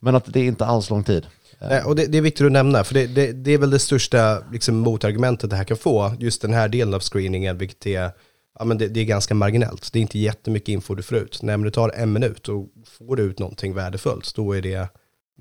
Men 0.00 0.14
att 0.14 0.32
det 0.32 0.40
är 0.40 0.44
inte 0.44 0.66
alls 0.66 0.90
lång 0.90 1.04
tid. 1.04 1.26
Nej, 1.68 1.82
och 1.82 1.96
det, 1.96 2.06
det 2.06 2.18
är 2.18 2.22
viktigt 2.22 2.46
att 2.46 2.52
nämna, 2.52 2.84
för 2.84 2.94
det, 2.94 3.06
det, 3.06 3.32
det 3.32 3.50
är 3.54 3.58
väl 3.58 3.70
det 3.70 3.78
största 3.78 4.42
liksom, 4.52 4.76
motargumentet 4.76 5.50
det 5.50 5.56
här 5.56 5.64
kan 5.64 5.76
få, 5.76 6.12
just 6.18 6.42
den 6.42 6.52
här 6.52 6.68
delen 6.68 6.94
av 6.94 7.00
screeningen, 7.00 7.58
vilket 7.58 7.86
är, 7.86 8.10
ja, 8.58 8.64
men 8.64 8.78
det, 8.78 8.88
det 8.88 9.00
är 9.00 9.04
ganska 9.04 9.34
marginellt. 9.34 9.92
Det 9.92 9.98
är 9.98 10.00
inte 10.00 10.18
jättemycket 10.18 10.68
info 10.68 10.94
du 10.94 11.02
får 11.02 11.18
ut. 11.18 11.42
När 11.42 11.58
du 11.58 11.70
tar 11.70 11.88
en 11.90 12.12
minut 12.12 12.48
och 12.48 12.68
får 12.98 13.16
du 13.16 13.22
ut 13.22 13.38
någonting 13.38 13.74
värdefullt, 13.74 14.34
då 14.34 14.56
är 14.56 14.62
det, 14.62 14.88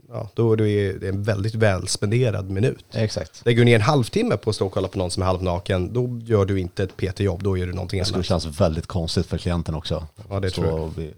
ja, 0.09 0.29
då 0.33 0.51
är 0.51 0.57
det 0.57 0.93
det 0.93 1.07
en 1.07 1.23
väldigt 1.23 1.55
välspenderad 1.55 2.49
minut. 2.49 2.85
Exakt. 2.93 3.45
Lägger 3.45 3.59
du 3.59 3.65
ner 3.65 3.75
en 3.75 3.81
halvtimme 3.81 4.37
på 4.37 4.49
att 4.49 4.55
stå 4.55 4.65
och 4.65 4.71
kolla 4.71 4.87
på 4.87 4.97
någon 4.97 5.11
som 5.11 5.23
är 5.23 5.27
halvnaken, 5.27 5.93
då 5.93 6.19
gör 6.23 6.45
du 6.45 6.59
inte 6.59 6.83
ett 6.83 6.97
PT-jobb, 6.97 7.43
då 7.43 7.57
gör 7.57 7.65
du 7.67 7.73
någonting 7.73 7.99
Det 7.99 8.05
skulle 8.05 8.17
annat. 8.17 8.25
kännas 8.25 8.61
väldigt 8.61 8.87
konstigt 8.87 9.25
för 9.25 9.37
klienten 9.37 9.75
också. 9.75 10.07
Ja, 10.29 10.39
det 10.39 10.49
så 10.49 10.61
tror 10.61 10.67
jag. 10.79 10.87
att 10.89 10.95
bli 10.95 11.13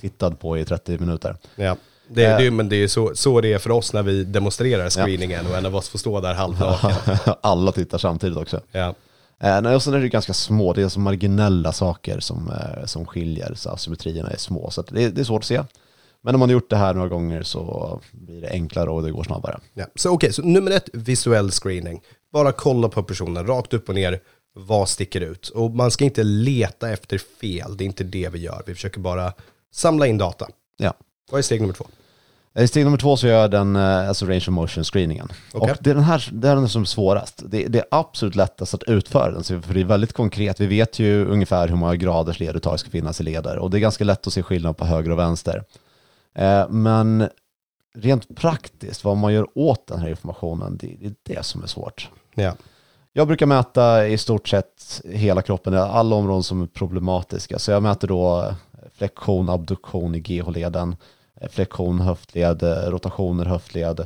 tittad 0.00 0.40
på 0.40 0.58
i 0.58 0.64
30 0.64 0.98
minuter. 0.98 1.36
Ja. 1.56 1.76
Det, 2.12 2.24
Eh. 2.24 2.38
det, 2.38 2.50
men 2.50 2.68
det 2.68 2.76
är 2.76 2.88
så, 2.88 3.10
så 3.14 3.40
det 3.40 3.52
är 3.52 3.58
för 3.58 3.70
oss 3.70 3.92
när 3.92 4.02
vi 4.02 4.24
demonstrerar 4.24 4.90
screeningen 4.90 5.46
och 5.46 5.56
en 5.56 5.66
av 5.66 5.76
oss 5.76 5.88
får 5.88 5.98
stå 5.98 6.20
där 6.20 6.34
halvnaken. 6.34 6.90
Alla 7.40 7.72
tittar 7.72 7.98
samtidigt 7.98 8.36
också. 8.36 8.60
Ja. 8.72 8.94
Eh, 9.42 9.60
nej, 9.60 9.74
och 9.74 9.82
sen 9.82 9.94
är 9.94 10.00
det 10.00 10.08
ganska 10.08 10.32
små, 10.34 10.72
det 10.72 10.82
är 10.82 10.88
så 10.88 11.00
marginella 11.00 11.72
saker 11.72 12.20
som, 12.20 12.48
eh, 12.50 12.84
som 12.86 13.06
skiljer, 13.06 13.54
så 13.54 13.70
asymmetrierna 13.70 14.30
är 14.30 14.36
små. 14.36 14.70
Så 14.70 14.82
det, 14.82 15.08
det 15.10 15.20
är 15.20 15.24
svårt 15.24 15.42
att 15.42 15.46
se. 15.46 15.62
Men 16.22 16.34
om 16.34 16.38
man 16.38 16.48
har 16.48 16.52
gjort 16.54 16.70
det 16.70 16.76
här 16.76 16.94
några 16.94 17.08
gånger 17.08 17.42
så 17.42 18.00
blir 18.12 18.40
det 18.40 18.48
enklare 18.50 18.90
och 18.90 19.02
det 19.02 19.10
går 19.10 19.24
snabbare. 19.24 19.60
Ja. 19.74 19.84
Så 19.94 20.10
okej, 20.10 20.32
så 20.32 20.42
nummer 20.42 20.70
ett, 20.70 20.88
visuell 20.92 21.50
screening. 21.50 22.00
Bara 22.32 22.52
kolla 22.52 22.88
på 22.88 23.02
personen, 23.02 23.46
rakt 23.46 23.74
upp 23.74 23.88
och 23.88 23.94
ner, 23.94 24.20
vad 24.54 24.88
sticker 24.88 25.20
ut? 25.20 25.48
Och 25.48 25.70
man 25.70 25.90
ska 25.90 26.04
inte 26.04 26.22
leta 26.22 26.90
efter 26.90 27.18
fel, 27.18 27.76
det 27.76 27.84
är 27.84 27.86
inte 27.86 28.04
det 28.04 28.28
vi 28.28 28.38
gör. 28.38 28.62
Vi 28.66 28.74
försöker 28.74 29.00
bara 29.00 29.32
samla 29.74 30.06
in 30.06 30.18
data. 30.18 30.48
Ja. 30.76 30.94
Vad 31.30 31.38
är 31.38 31.42
steg 31.42 31.60
nummer 31.60 31.74
två? 31.74 31.86
I 32.60 32.68
steg 32.68 32.84
nummer 32.84 32.98
två 32.98 33.16
så 33.16 33.26
gör 33.26 33.40
jag 33.40 33.50
den, 33.50 33.76
eh, 33.76 34.08
alltså 34.08 34.26
range 34.26 34.38
of 34.38 34.48
motion 34.48 34.84
screeningen. 34.84 35.28
Okej. 35.52 35.70
Och 35.70 35.78
det 35.80 35.90
är 35.90 35.94
den 35.94 36.04
här 36.04 36.28
det 36.32 36.48
är 36.48 36.54
den 36.54 36.68
som 36.68 36.82
är 36.82 36.86
svårast. 36.86 37.42
Det, 37.46 37.68
det 37.68 37.78
är 37.78 37.84
absolut 37.90 38.36
lättast 38.36 38.74
att 38.74 38.82
utföra 38.82 39.30
den, 39.30 39.62
för 39.62 39.74
det 39.74 39.80
är 39.80 39.84
väldigt 39.84 40.12
konkret. 40.12 40.60
Vi 40.60 40.66
vet 40.66 40.98
ju 40.98 41.26
ungefär 41.26 41.68
hur 41.68 41.76
många 41.76 41.96
graders 41.96 42.40
leduttag 42.40 42.80
ska 42.80 42.90
finnas 42.90 43.20
i 43.20 43.24
leder 43.24 43.58
och 43.58 43.70
det 43.70 43.78
är 43.78 43.80
ganska 43.80 44.04
lätt 44.04 44.26
att 44.26 44.32
se 44.32 44.42
skillnad 44.42 44.76
på 44.76 44.84
höger 44.84 45.10
och 45.10 45.18
vänster. 45.18 45.64
Eh, 46.34 46.68
Men 46.68 47.28
rent 47.94 48.36
praktiskt, 48.36 49.04
vad 49.04 49.16
man 49.16 49.32
gör 49.32 49.46
åt 49.54 49.86
den 49.86 49.98
här 49.98 50.08
informationen, 50.08 50.76
det, 50.76 50.96
det 51.00 51.06
är 51.06 51.14
det 51.36 51.42
som 51.42 51.62
är 51.62 51.66
svårt. 51.66 52.08
Ja. 52.34 52.52
Jag 53.12 53.26
brukar 53.26 53.46
mäta 53.46 54.06
i 54.06 54.18
stort 54.18 54.48
sett 54.48 55.00
hela 55.04 55.42
kroppen, 55.42 55.74
alla 55.74 56.16
områden 56.16 56.42
som 56.42 56.62
är 56.62 56.66
problematiska. 56.66 57.58
Så 57.58 57.70
jag 57.70 57.82
mäter 57.82 58.08
då 58.08 58.54
flexion, 58.94 59.48
abduktion 59.48 60.14
i 60.14 60.20
GH-leden, 60.20 60.90
eh, 60.90 60.96
flexion 61.48 62.00
höftled, 62.00 62.62
rotationer 62.62 63.44
höftled, 63.44 64.00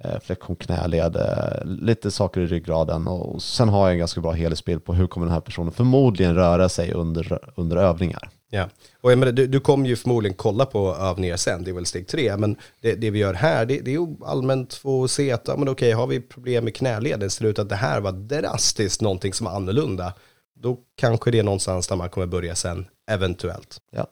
eh, 0.00 0.20
flexion 0.22 0.56
knäled, 0.56 1.16
eh, 1.16 1.64
lite 1.64 2.10
saker 2.10 2.40
i 2.40 2.46
ryggraden 2.46 3.06
och 3.06 3.42
sen 3.42 3.68
har 3.68 3.86
jag 3.86 3.92
en 3.92 3.98
ganska 3.98 4.20
bra 4.20 4.32
helhetsbild 4.32 4.84
på 4.84 4.94
hur 4.94 5.06
kommer 5.06 5.26
den 5.26 5.34
här 5.34 5.40
personen 5.40 5.72
förmodligen 5.72 6.34
röra 6.34 6.68
sig 6.68 6.92
under, 6.92 7.38
under 7.54 7.76
övningar. 7.76 8.30
Ja, 8.50 8.68
och 9.00 9.12
jag 9.12 9.18
menar, 9.18 9.32
du, 9.32 9.46
du 9.46 9.60
kommer 9.60 9.88
ju 9.88 9.96
förmodligen 9.96 10.36
kolla 10.36 10.66
på 10.66 10.94
övningar 10.94 11.36
sen, 11.36 11.64
det 11.64 11.70
är 11.70 11.72
väl 11.72 11.86
steg 11.86 12.08
tre, 12.08 12.36
men 12.36 12.56
det, 12.80 12.94
det 12.94 13.10
vi 13.10 13.18
gör 13.18 13.34
här, 13.34 13.66
det, 13.66 13.80
det 13.80 13.90
är 13.90 13.92
ju 13.92 14.06
allmänt 14.24 14.74
få 14.74 15.08
se 15.08 15.32
att, 15.32 15.48
ja 15.48 15.56
men 15.56 15.68
okej, 15.68 15.92
har 15.92 16.06
vi 16.06 16.20
problem 16.20 16.64
med 16.64 16.74
knäleden, 16.74 17.30
ser 17.30 17.44
det 17.44 17.50
ut 17.50 17.58
att 17.58 17.68
det 17.68 17.76
här 17.76 18.00
var 18.00 18.12
drastiskt 18.12 19.00
någonting 19.00 19.32
som 19.32 19.46
är 19.46 19.50
annorlunda, 19.50 20.12
då 20.54 20.78
kanske 20.96 21.30
det 21.30 21.38
är 21.38 21.42
någonstans 21.42 21.88
där 21.88 21.96
man 21.96 22.08
kommer 22.08 22.26
börja 22.26 22.54
sen, 22.54 22.86
eventuellt. 23.10 23.80
Ja. 23.90 24.06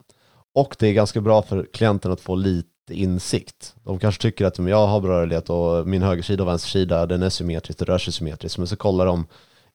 Och 0.57 0.77
det 0.79 0.89
är 0.89 0.93
ganska 0.93 1.21
bra 1.21 1.43
för 1.43 1.67
klienten 1.73 2.13
att 2.13 2.21
få 2.21 2.35
lite 2.35 2.69
insikt. 2.89 3.75
De 3.85 3.99
kanske 3.99 4.23
tycker 4.23 4.45
att 4.45 4.59
jag 4.59 4.87
har 4.87 5.01
bra 5.01 5.21
rörlighet 5.21 5.51
och 5.51 5.87
min 5.89 6.03
högersida 6.03 6.43
och 6.43 6.49
vänstersida 6.49 7.07
den 7.07 7.23
är 7.23 7.31
symmetrisk, 7.31 7.79
det 7.79 7.85
rör 7.85 7.99
sig 7.99 8.13
symmetriskt. 8.13 8.59
Men 8.59 8.67
så 8.67 8.77
kollar 8.77 9.07
de 9.07 9.27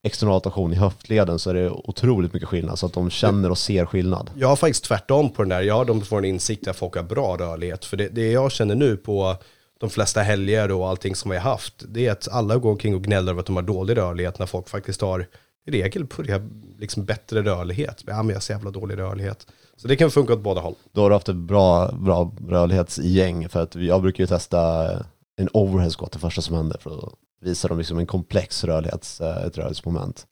external 0.03 0.35
rotation 0.35 0.73
i 0.73 0.75
höftleden 0.75 1.39
så 1.39 1.49
är 1.49 1.53
det 1.53 1.69
otroligt 1.69 2.33
mycket 2.33 2.49
skillnad. 2.49 2.79
Så 2.79 2.85
att 2.85 2.93
de 2.93 3.09
känner 3.09 3.49
och 3.49 3.57
ser 3.57 3.85
skillnad. 3.85 4.31
Jag 4.35 4.47
har 4.47 4.55
faktiskt 4.55 4.83
tvärtom 4.83 5.29
på 5.29 5.41
den 5.41 5.49
där. 5.49 5.61
Jag 5.61 5.75
har 5.75 5.85
de 5.85 6.01
får 6.01 6.17
en 6.17 6.25
insikt 6.25 6.67
att 6.67 6.75
folk 6.75 6.95
har 6.95 7.03
bra 7.03 7.37
rörlighet. 7.37 7.85
För 7.85 7.97
det, 7.97 8.09
det 8.09 8.31
jag 8.31 8.51
känner 8.51 8.75
nu 8.75 8.97
på 8.97 9.35
de 9.79 9.89
flesta 9.89 10.21
helger 10.21 10.71
och 10.71 10.89
allting 10.89 11.15
som 11.15 11.31
vi 11.31 11.37
har 11.37 11.51
haft, 11.51 11.73
det 11.87 12.07
är 12.07 12.11
att 12.11 12.27
alla 12.31 12.57
går 12.57 12.71
omkring 12.71 12.95
och 12.95 13.03
gnäller 13.03 13.31
över 13.31 13.39
att 13.39 13.45
de 13.45 13.55
har 13.55 13.63
dålig 13.63 13.97
rörlighet 13.97 14.39
när 14.39 14.45
folk 14.45 14.69
faktiskt 14.69 15.01
har 15.01 15.27
i 15.65 15.71
regel 15.71 16.05
börjar 16.05 16.49
liksom 16.79 17.05
bättre 17.05 17.41
rörlighet. 17.41 18.03
Ja, 18.07 18.23
men 18.23 18.29
jag 18.29 18.35
har 18.35 18.41
så 18.41 18.51
jävla 18.51 18.71
dålig 18.71 18.97
rörlighet. 18.97 19.47
Så 19.81 19.87
det 19.87 19.95
kan 19.95 20.11
funka 20.11 20.33
åt 20.33 20.39
båda 20.39 20.61
håll. 20.61 20.75
Då 20.91 21.01
har 21.01 21.09
du 21.09 21.15
haft 21.15 21.29
ett 21.29 21.35
bra, 21.35 21.91
bra 21.91 22.31
rörlighetsgäng. 22.47 23.49
För 23.49 23.63
att 23.63 23.75
jag 23.75 24.01
brukar 24.01 24.23
ju 24.23 24.27
testa 24.27 24.89
en 25.35 25.49
overhead 25.53 25.91
squat 25.91 26.11
det 26.11 26.19
första 26.19 26.41
som 26.41 26.55
händer 26.55 26.77
för 26.79 26.97
att 26.97 27.13
visa 27.41 27.67
dem 27.67 27.77
liksom 27.77 27.97
en 27.97 28.05
komplex 28.05 28.63
rörlighets, 28.63 29.21
eh, 29.21 29.45
ett 29.45 29.57
rörelsemoment. 29.57 30.27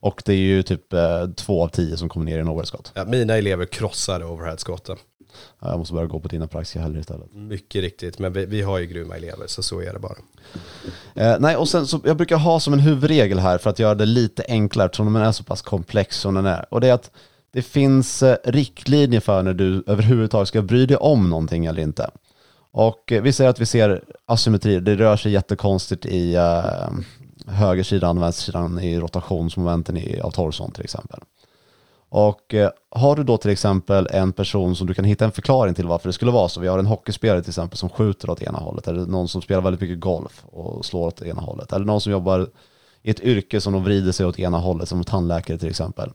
Och 0.00 0.22
det 0.24 0.32
är 0.32 0.36
ju 0.36 0.62
typ 0.62 0.92
eh, 0.92 1.26
två 1.36 1.64
av 1.64 1.68
tio 1.68 1.96
som 1.96 2.08
kommer 2.08 2.26
ner 2.26 2.36
i 2.36 2.40
en 2.40 2.48
overhead. 2.48 2.82
Ja, 2.94 3.04
mina 3.04 3.36
elever 3.36 3.64
krossar 3.64 4.24
overhead 4.24 4.56
squatten. 4.56 4.96
Ja, 5.60 5.70
jag 5.70 5.78
måste 5.78 5.94
börja 5.94 6.06
gå 6.06 6.20
på 6.20 6.28
dina 6.28 6.46
praktiska 6.46 6.80
helger 6.80 7.00
istället. 7.00 7.32
Mycket 7.32 7.82
riktigt, 7.82 8.18
men 8.18 8.32
vi, 8.32 8.46
vi 8.46 8.62
har 8.62 8.78
ju 8.78 8.86
grymma 8.86 9.16
elever 9.16 9.46
så 9.46 9.62
så 9.62 9.80
är 9.80 9.92
det 9.92 9.98
bara. 9.98 10.16
Eh, 11.14 11.36
nej, 11.40 11.56
och 11.56 11.68
sen 11.68 11.86
så 11.86 12.00
jag 12.04 12.16
brukar 12.16 12.36
ha 12.36 12.60
som 12.60 12.72
en 12.72 12.80
huvudregel 12.80 13.38
här 13.38 13.58
för 13.58 13.70
att 13.70 13.78
göra 13.78 13.94
det 13.94 14.06
lite 14.06 14.44
enklare 14.48 14.86
eftersom 14.86 15.12
den 15.12 15.22
är 15.22 15.32
så 15.32 15.44
pass 15.44 15.62
komplex 15.62 16.16
som 16.16 16.34
den 16.34 16.46
är. 16.46 16.66
Och 16.70 16.80
det 16.80 16.88
är 16.88 16.92
att 16.92 17.10
det 17.52 17.62
finns 17.62 18.22
eh, 18.22 18.36
riktlinjer 18.44 19.20
för 19.20 19.42
när 19.42 19.54
du 19.54 19.84
överhuvudtaget 19.86 20.48
ska 20.48 20.62
bry 20.62 20.86
dig 20.86 20.96
om 20.96 21.30
någonting 21.30 21.66
eller 21.66 21.82
inte. 21.82 22.10
Och 22.72 23.12
eh, 23.12 23.22
vi 23.22 23.32
säger 23.32 23.50
att 23.50 23.60
vi 23.60 23.66
ser 23.66 24.04
asymmetri, 24.26 24.80
det 24.80 24.96
rör 24.96 25.16
sig 25.16 25.32
jättekonstigt 25.32 26.06
i 26.06 26.34
eh, 26.34 26.42
uh, 26.42 26.90
högersidan, 27.46 28.20
vänstersidan 28.20 28.78
i 28.78 29.00
rotationsmomenten 29.00 29.96
i, 29.96 30.20
av 30.20 30.30
torson 30.30 30.72
till 30.72 30.84
exempel. 30.84 31.20
Och 32.12 32.54
eh, 32.54 32.70
har 32.90 33.16
du 33.16 33.24
då 33.24 33.36
till 33.36 33.50
exempel 33.50 34.08
en 34.10 34.32
person 34.32 34.76
som 34.76 34.86
du 34.86 34.94
kan 34.94 35.04
hitta 35.04 35.24
en 35.24 35.32
förklaring 35.32 35.74
till 35.74 35.86
varför 35.86 36.08
det 36.08 36.12
skulle 36.12 36.30
vara 36.30 36.48
så. 36.48 36.60
Vi 36.60 36.68
har 36.68 36.78
en 36.78 36.86
hockeyspelare 36.86 37.42
till 37.42 37.50
exempel 37.50 37.78
som 37.78 37.88
skjuter 37.88 38.30
åt 38.30 38.42
ena 38.42 38.58
hållet. 38.58 38.88
Eller 38.88 39.06
någon 39.06 39.28
som 39.28 39.42
spelar 39.42 39.62
väldigt 39.62 39.80
mycket 39.80 40.00
golf 40.00 40.44
och 40.52 40.84
slår 40.84 41.06
åt 41.06 41.22
ena 41.22 41.40
hållet. 41.40 41.72
Eller 41.72 41.86
någon 41.86 42.00
som 42.00 42.12
jobbar 42.12 42.48
i 43.02 43.10
ett 43.10 43.20
yrke 43.20 43.60
som 43.60 43.72
de 43.72 43.84
vrider 43.84 44.12
sig 44.12 44.26
åt 44.26 44.38
ena 44.38 44.58
hållet, 44.58 44.88
som 44.88 45.04
tandläkare 45.04 45.58
till 45.58 45.68
exempel. 45.68 46.10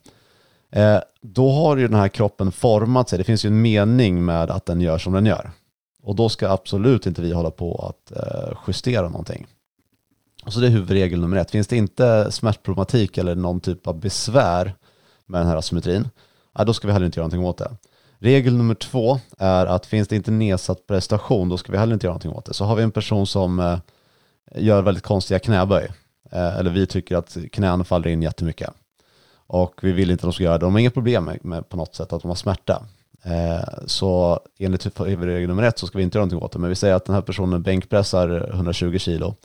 Eh, 0.75 0.99
då 1.21 1.51
har 1.51 1.77
ju 1.77 1.87
den 1.87 1.99
här 1.99 2.07
kroppen 2.07 2.51
format 2.51 3.09
sig. 3.09 3.17
Det 3.17 3.23
finns 3.23 3.45
ju 3.45 3.47
en 3.47 3.61
mening 3.61 4.25
med 4.25 4.51
att 4.51 4.65
den 4.65 4.81
gör 4.81 4.97
som 4.97 5.13
den 5.13 5.25
gör. 5.25 5.51
Och 6.03 6.15
då 6.15 6.29
ska 6.29 6.49
absolut 6.49 7.05
inte 7.05 7.21
vi 7.21 7.31
hålla 7.33 7.51
på 7.51 7.93
att 7.93 8.17
eh, 8.17 8.57
justera 8.67 9.09
någonting. 9.09 9.45
Så 10.47 10.59
det 10.59 10.67
är 10.67 10.71
huvudregel 10.71 11.19
nummer 11.19 11.37
ett. 11.37 11.51
Finns 11.51 11.67
det 11.67 11.77
inte 11.77 12.31
smärtproblematik 12.31 13.17
eller 13.17 13.35
någon 13.35 13.59
typ 13.59 13.87
av 13.87 13.99
besvär 13.99 14.75
med 15.25 15.41
den 15.41 15.47
här 15.47 15.55
asymmetrin, 15.55 16.09
ja, 16.57 16.63
då 16.63 16.73
ska 16.73 16.87
vi 16.87 16.93
heller 16.93 17.05
inte 17.05 17.19
göra 17.19 17.27
någonting 17.27 17.45
åt 17.45 17.57
det. 17.57 17.77
Regel 18.17 18.57
nummer 18.57 18.75
två 18.75 19.19
är 19.37 19.65
att 19.65 19.85
finns 19.85 20.07
det 20.07 20.15
inte 20.15 20.31
nedsatt 20.31 20.87
prestation, 20.87 21.49
då 21.49 21.57
ska 21.57 21.71
vi 21.71 21.77
heller 21.77 21.93
inte 21.93 22.07
göra 22.07 22.13
någonting 22.13 22.31
åt 22.31 22.45
det. 22.45 22.53
Så 22.53 22.65
har 22.65 22.75
vi 22.75 22.83
en 22.83 22.91
person 22.91 23.27
som 23.27 23.59
eh, 23.59 23.77
gör 24.55 24.81
väldigt 24.81 25.03
konstiga 25.03 25.39
knäböj, 25.39 25.87
eh, 26.31 26.57
eller 26.57 26.71
vi 26.71 26.87
tycker 26.87 27.15
att 27.15 27.37
knäna 27.51 27.83
faller 27.83 28.07
in 28.07 28.21
jättemycket, 28.21 28.73
och 29.47 29.79
vi 29.81 29.91
vill 29.91 30.11
inte 30.11 30.21
att 30.21 30.21
de 30.21 30.33
ska 30.33 30.43
göra 30.43 30.57
det, 30.57 30.65
de 30.65 30.73
har 30.73 30.79
inga 30.79 30.91
problem 30.91 31.25
med, 31.25 31.45
med 31.45 31.69
på 31.69 31.77
något 31.77 31.95
sätt 31.95 32.13
att 32.13 32.21
de 32.21 32.27
har 32.27 32.35
smärta. 32.35 32.83
Eh, 33.23 33.85
så 33.85 34.39
enligt 34.57 34.99
regel 34.99 35.47
nummer 35.47 35.63
ett 35.63 35.79
så 35.79 35.87
ska 35.87 35.97
vi 35.97 36.03
inte 36.03 36.17
göra 36.17 36.25
någonting 36.25 36.45
åt 36.45 36.51
det, 36.51 36.59
men 36.59 36.69
vi 36.69 36.75
säger 36.75 36.95
att 36.95 37.05
den 37.05 37.15
här 37.15 37.21
personen 37.21 37.61
bänkpressar 37.61 38.49
120 38.53 38.97
kilo, 38.97 39.35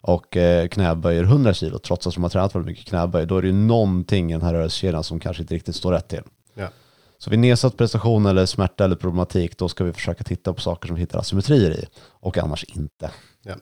och 0.00 0.36
eh, 0.36 0.68
knäböjer 0.68 1.22
100 1.22 1.54
kilo 1.54 1.78
trots 1.78 2.06
att 2.06 2.14
de 2.14 2.22
har 2.22 2.30
tränat 2.30 2.54
väldigt 2.54 2.68
mycket 2.70 2.88
knäböj, 2.88 3.26
då 3.26 3.38
är 3.38 3.42
det 3.42 3.48
ju 3.48 3.54
någonting 3.54 4.30
i 4.30 4.32
den 4.32 4.42
här 4.42 4.54
rörelsekedjan 4.54 5.04
som 5.04 5.20
kanske 5.20 5.42
inte 5.42 5.54
riktigt 5.54 5.76
står 5.76 5.92
rätt 5.92 6.08
till. 6.08 6.22
Ja. 6.54 6.68
Så 7.22 7.30
vid 7.30 7.38
nedsatt 7.38 7.76
prestation 7.76 8.26
eller 8.26 8.46
smärta 8.46 8.84
eller 8.84 8.96
problematik, 8.96 9.58
då 9.58 9.68
ska 9.68 9.84
vi 9.84 9.92
försöka 9.92 10.24
titta 10.24 10.54
på 10.54 10.60
saker 10.60 10.86
som 10.86 10.94
vi 10.94 11.00
hittar 11.00 11.18
asymmetrier 11.18 11.70
i 11.70 11.86
och 11.98 12.38
annars 12.38 12.64
inte. 12.64 13.10
Ja. 13.42 13.54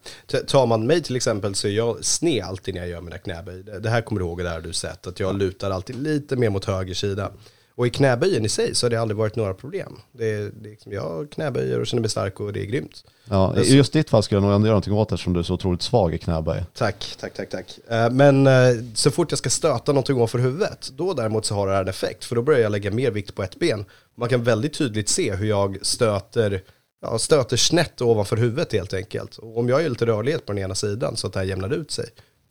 Tar 0.46 0.66
man 0.66 0.86
mig 0.86 1.02
till 1.02 1.16
exempel 1.16 1.54
så 1.54 1.68
är 1.68 1.72
jag 1.72 2.04
sned 2.04 2.44
alltid 2.44 2.74
när 2.74 2.80
jag 2.80 2.90
gör 2.90 3.00
mina 3.00 3.18
knäböj. 3.18 3.62
Det 3.62 3.90
här 3.90 4.00
kommer 4.00 4.20
du 4.20 4.26
ihåg, 4.26 4.38
det 4.38 4.48
här 4.48 4.60
du 4.60 4.72
sett, 4.72 5.06
att 5.06 5.20
jag 5.20 5.38
lutar 5.38 5.70
alltid 5.70 5.96
lite 5.96 6.36
mer 6.36 6.50
mot 6.50 6.64
höger 6.64 6.94
sida. 6.94 7.32
Och 7.78 7.86
i 7.86 7.90
knäböjen 7.90 8.44
i 8.44 8.48
sig 8.48 8.74
så 8.74 8.86
har 8.86 8.90
det 8.90 8.96
aldrig 8.96 9.16
varit 9.16 9.36
några 9.36 9.54
problem. 9.54 9.96
Det 10.12 10.30
är, 10.30 10.50
det 10.60 10.68
är 10.68 10.70
liksom, 10.70 10.92
jag 10.92 11.30
knäböjer 11.30 11.80
och 11.80 11.86
känner 11.86 12.00
mig 12.00 12.10
stark 12.10 12.40
och 12.40 12.52
det 12.52 12.60
är 12.60 12.64
grymt. 12.64 13.04
Ja, 13.24 13.56
I 13.56 13.76
just 13.76 13.92
ditt 13.92 14.10
fall 14.10 14.22
skulle 14.22 14.36
jag 14.36 14.42
nog 14.42 14.52
ändå 14.52 14.66
göra 14.66 14.72
någonting 14.72 14.92
åt 14.92 15.08
det 15.08 15.14
eftersom 15.14 15.32
du 15.32 15.40
är 15.40 15.44
så 15.44 15.54
otroligt 15.54 15.82
svag 15.82 16.14
i 16.14 16.18
knäböj. 16.18 16.64
Tack, 16.74 17.16
tack, 17.20 17.34
tack, 17.34 17.50
tack. 17.50 17.78
Eh, 17.88 18.10
men 18.10 18.46
eh, 18.46 18.52
så 18.94 19.10
fort 19.10 19.32
jag 19.32 19.38
ska 19.38 19.50
stöta 19.50 19.92
någonting 19.92 20.16
ovanför 20.16 20.38
huvudet, 20.38 20.90
då 20.96 21.14
däremot 21.14 21.46
så 21.46 21.54
har 21.54 21.66
det 21.66 21.72
här 21.72 21.82
en 21.82 21.88
effekt. 21.88 22.24
För 22.24 22.36
då 22.36 22.42
börjar 22.42 22.60
jag 22.60 22.72
lägga 22.72 22.90
mer 22.90 23.10
vikt 23.10 23.34
på 23.34 23.42
ett 23.42 23.58
ben. 23.58 23.84
Man 24.16 24.28
kan 24.28 24.44
väldigt 24.44 24.72
tydligt 24.72 25.08
se 25.08 25.34
hur 25.34 25.46
jag 25.46 25.78
stöter, 25.82 26.62
ja, 27.02 27.18
stöter 27.18 27.56
snett 27.56 28.00
ovanför 28.00 28.36
huvudet 28.36 28.72
helt 28.72 28.94
enkelt. 28.94 29.36
Och 29.36 29.58
om 29.58 29.68
jag 29.68 29.82
gör 29.82 29.88
lite 29.88 30.06
rörlighet 30.06 30.46
på 30.46 30.52
den 30.52 30.62
ena 30.62 30.74
sidan 30.74 31.16
så 31.16 31.26
att 31.26 31.32
det 31.32 31.38
här 31.38 31.46
jämnar 31.46 31.72
ut 31.72 31.90
sig, 31.90 32.06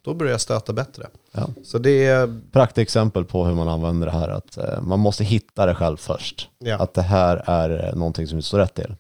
då 0.08 0.14
börjar 0.14 0.32
jag 0.32 0.42
stöta 0.42 0.74
bättre. 0.74 1.08
Ja. 1.32 1.48
Så 1.64 1.78
det 1.78 2.06
är... 2.06 2.40
Praktexempel 2.52 3.26
på 3.26 3.46
hur 3.46 3.56
man 3.56 3.68
använder 3.68 4.08
det 4.08 4.14
här, 4.14 4.30
att 4.30 4.58
eh, 4.58 4.82
man 4.82 5.00
måste 5.00 5.24
hitta 5.24 5.66
det 5.66 5.76
själv 5.76 5.98
först. 5.98 6.50
Ja. 6.60 6.78
Att 6.78 6.94
det 6.94 7.02
här 7.02 7.44
är 7.46 7.96
någonting 7.96 8.28
som 8.28 8.38
inte 8.38 8.48
står 8.48 8.58
rätt 8.60 8.74
till. 8.74 8.96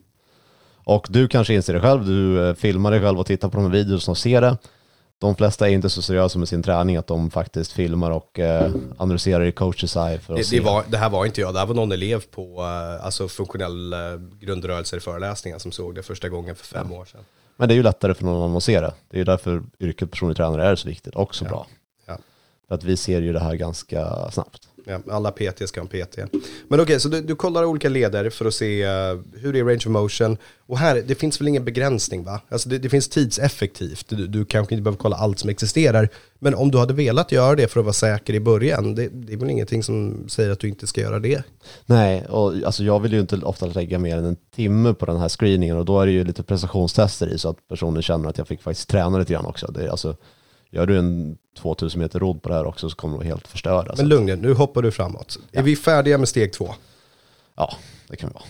Och 0.84 1.08
du 1.10 1.28
kanske 1.28 1.54
inser 1.54 1.74
det 1.74 1.80
själv, 1.82 2.06
du 2.06 2.48
eh, 2.50 2.54
filmar 2.56 2.92
dig 2.92 3.02
själv 3.02 3.20
och 3.20 3.26
tittar 3.26 3.50
på 3.50 3.58
de 3.58 3.64
här 3.64 3.72
videorna 3.72 4.02
och 4.08 4.18
ser 4.18 4.42
det. 4.42 4.58
De 5.20 5.36
flesta 5.36 5.70
är 5.70 5.74
inte 5.74 5.90
så 5.90 6.02
seriösa 6.02 6.40
med 6.40 6.48
sin 6.48 6.64
träning 6.64 6.98
att 6.98 7.08
de 7.08 7.32
faktiskt 7.32 7.72
filmar 7.72 8.12
och 8.12 8.40
eh, 8.40 8.72
analyserar 8.98 9.44
i 9.44 9.52
coaches 9.52 9.96
eye 9.96 10.20
för 10.20 10.34
att 10.34 10.40
Det, 10.40 10.44
se. 10.46 10.58
det, 10.58 10.66
var, 10.66 10.84
det 10.88 10.98
här 10.98 11.10
var 11.10 11.26
inte 11.26 11.42
jag, 11.42 11.54
det 11.54 11.60
här 11.60 11.66
var 11.66 11.76
någon 11.76 11.92
elev 11.92 12.24
på 12.32 12.62
eh, 12.62 13.06
alltså 13.06 13.28
funktionell 13.28 13.94
eh, 13.94 14.00
grundrörelser 14.40 14.98
i 14.98 15.00
föreläsningar 15.00 15.60
som 15.60 15.72
såg 15.72 15.96
det 15.96 16.04
första 16.04 16.30
gången 16.30 16.56
för 16.56 16.66
fem 16.66 16.92
år 16.92 17.06
sedan. 17.06 17.22
Men 17.58 17.68
det 17.68 17.74
är 17.74 17.76
ju 17.76 17.84
lättare 17.84 18.14
för 18.14 18.26
någon 18.26 18.44
annan 18.44 18.58
att 18.58 18.64
se 18.64 18.82
det. 18.82 18.94
Det 19.10 19.18
är 19.18 19.20
ju 19.20 19.24
därför 19.24 19.64
yrket 19.80 20.12
personlig 20.12 20.38
tränare 20.38 20.68
är 20.68 20.76
så 20.76 20.88
viktigt 20.88 21.16
och 21.16 21.36
så 21.36 21.46
Ja. 21.46 21.50
bra. 21.50 21.68
Ja. 22.06 22.18
För 22.68 22.76
att 22.76 22.84
vi 22.84 22.98
ser 22.98 23.22
ju 23.22 23.34
det 23.34 23.40
här 23.40 23.56
ganska 23.56 24.32
snabbt. 24.32 24.68
Ja, 24.88 25.00
alla 25.10 25.32
PT 25.32 25.67
ska 25.67 25.82
ha 25.82 25.88
en 25.91 26.06
PT. 26.06 26.17
Men 26.67 26.79
okej, 26.79 27.00
så 27.00 27.10
du, 27.10 27.22
du 27.22 27.36
kollar 27.36 27.65
olika 27.65 27.89
leder 27.89 28.29
för 28.29 28.46
att 28.46 28.53
se 28.53 28.86
uh, 28.86 29.22
hur 29.34 29.53
det 29.53 29.60
är 29.60 29.63
range 29.63 29.77
of 29.77 29.86
motion. 29.86 30.38
Och 30.67 30.77
här, 30.77 31.03
det 31.08 31.15
finns 31.15 31.41
väl 31.41 31.48
ingen 31.48 31.65
begränsning 31.65 32.24
va? 32.24 32.41
Alltså 32.50 32.70
det, 32.70 32.77
det 32.77 32.89
finns 32.89 33.10
tidseffektivt. 33.10 34.10
Du, 34.10 34.27
du 34.27 34.46
kanske 34.46 34.75
inte 34.75 34.82
behöver 34.82 34.98
kolla 34.98 35.15
allt 35.15 35.39
som 35.39 35.50
existerar. 35.50 36.10
Men 36.39 36.56
om 36.56 36.72
du 36.72 36.77
hade 36.77 36.94
velat 36.94 37.32
göra 37.32 37.56
det 37.56 37.67
för 37.67 37.79
att 37.79 37.86
vara 37.86 37.94
säker 37.94 38.34
i 38.34 38.39
början, 38.39 38.96
det, 38.96 39.08
det 39.08 39.34
är 39.34 39.38
väl 39.38 39.50
ingenting 39.50 39.84
som 39.84 40.29
säger 40.29 40.51
att 40.51 40.60
du 40.60 40.67
inte 40.67 40.88
ska 40.88 41.01
göra 41.01 41.20
det. 41.20 41.44
Nej, 41.86 42.25
och 42.25 42.53
alltså 42.65 42.84
jag 42.84 43.00
vill 43.00 43.13
ju 43.13 43.20
inte 43.20 43.36
ofta 43.38 43.65
lägga 43.65 44.00
mer 44.00 44.17
än 44.17 44.25
en 44.25 44.38
timme 44.56 44.94
på 44.94 45.06
den 45.06 45.17
här 45.17 45.29
screeningen 45.29 45.77
och 45.77 45.86
då 45.86 46.01
är 46.01 46.06
det 46.06 46.12
ju 46.12 46.24
lite 46.24 46.44
prestationstester 46.44 47.27
i 47.27 47.38
så 47.38 47.50
att 47.50 47.67
personen 47.67 48.01
känner 48.01 48.29
att 48.29 48.38
jag 48.38 48.48
fick 48.48 48.62
faktiskt 48.62 48.89
träna 48.89 49.17
lite 49.17 49.34
grann 49.34 49.46
också. 49.46 49.72
Det 49.72 49.89
alltså, 49.89 50.15
gör 50.71 50.86
du 50.86 50.97
en 50.97 51.38
2000 51.57 52.01
meter 52.01 52.19
rodd 52.19 52.41
på 52.41 52.50
det 52.50 52.55
här 52.55 52.65
också 52.65 52.89
så 52.89 52.95
kommer 52.95 53.17
du 53.19 53.25
helt 53.25 53.47
förstörd. 53.47 53.88
Alltså. 53.88 54.03
Men 54.03 54.09
lugn 54.09 54.41
nu, 54.41 54.53
hoppar 54.53 54.81
du 54.81 54.91
framåt. 54.91 55.39
Är 55.51 55.63
vi 55.63 55.75
färdiga 55.75 56.17
med 56.17 56.29
steg 56.29 56.53
två? 56.53 56.75
Ja, 57.55 57.74
det 58.07 58.15
kan 58.15 58.29
vi 58.29 58.33
vara. 58.33 58.43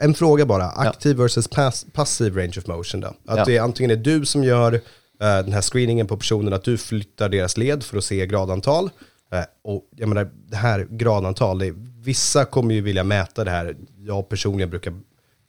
En 0.00 0.14
fråga 0.14 0.46
bara, 0.46 0.64
aktiv 0.64 1.16
versus 1.16 1.48
pass, 1.48 1.86
passiv 1.92 2.36
range 2.36 2.54
of 2.58 2.66
motion 2.66 3.00
då? 3.00 3.08
Att 3.08 3.38
Ja. 3.38 3.44
det 3.44 3.56
är 3.56 3.60
antingen 3.62 3.90
är 3.90 3.96
du 3.96 4.26
som 4.26 4.44
gör 4.44 4.72
eh, 4.74 4.80
den 5.20 5.52
här 5.52 5.62
screeningen 5.62 6.06
på 6.06 6.16
personen, 6.16 6.52
att 6.52 6.64
du 6.64 6.78
flyttar 6.78 7.28
deras 7.28 7.56
led 7.56 7.82
för 7.82 7.98
att 7.98 8.04
se 8.04 8.26
gradantal. 8.26 8.90
Eh, 9.32 9.40
och 9.64 9.88
jag 9.96 10.08
menar, 10.08 10.30
det 10.48 10.56
här 10.56 10.86
gradantal, 10.90 11.58
det 11.58 11.66
är, 11.66 11.74
vissa 12.02 12.44
kommer 12.44 12.74
ju 12.74 12.80
vilja 12.80 13.04
mäta 13.04 13.44
det 13.44 13.50
här. 13.50 13.76
Jag 13.98 14.28
personligen 14.28 14.70
brukar 14.70 14.94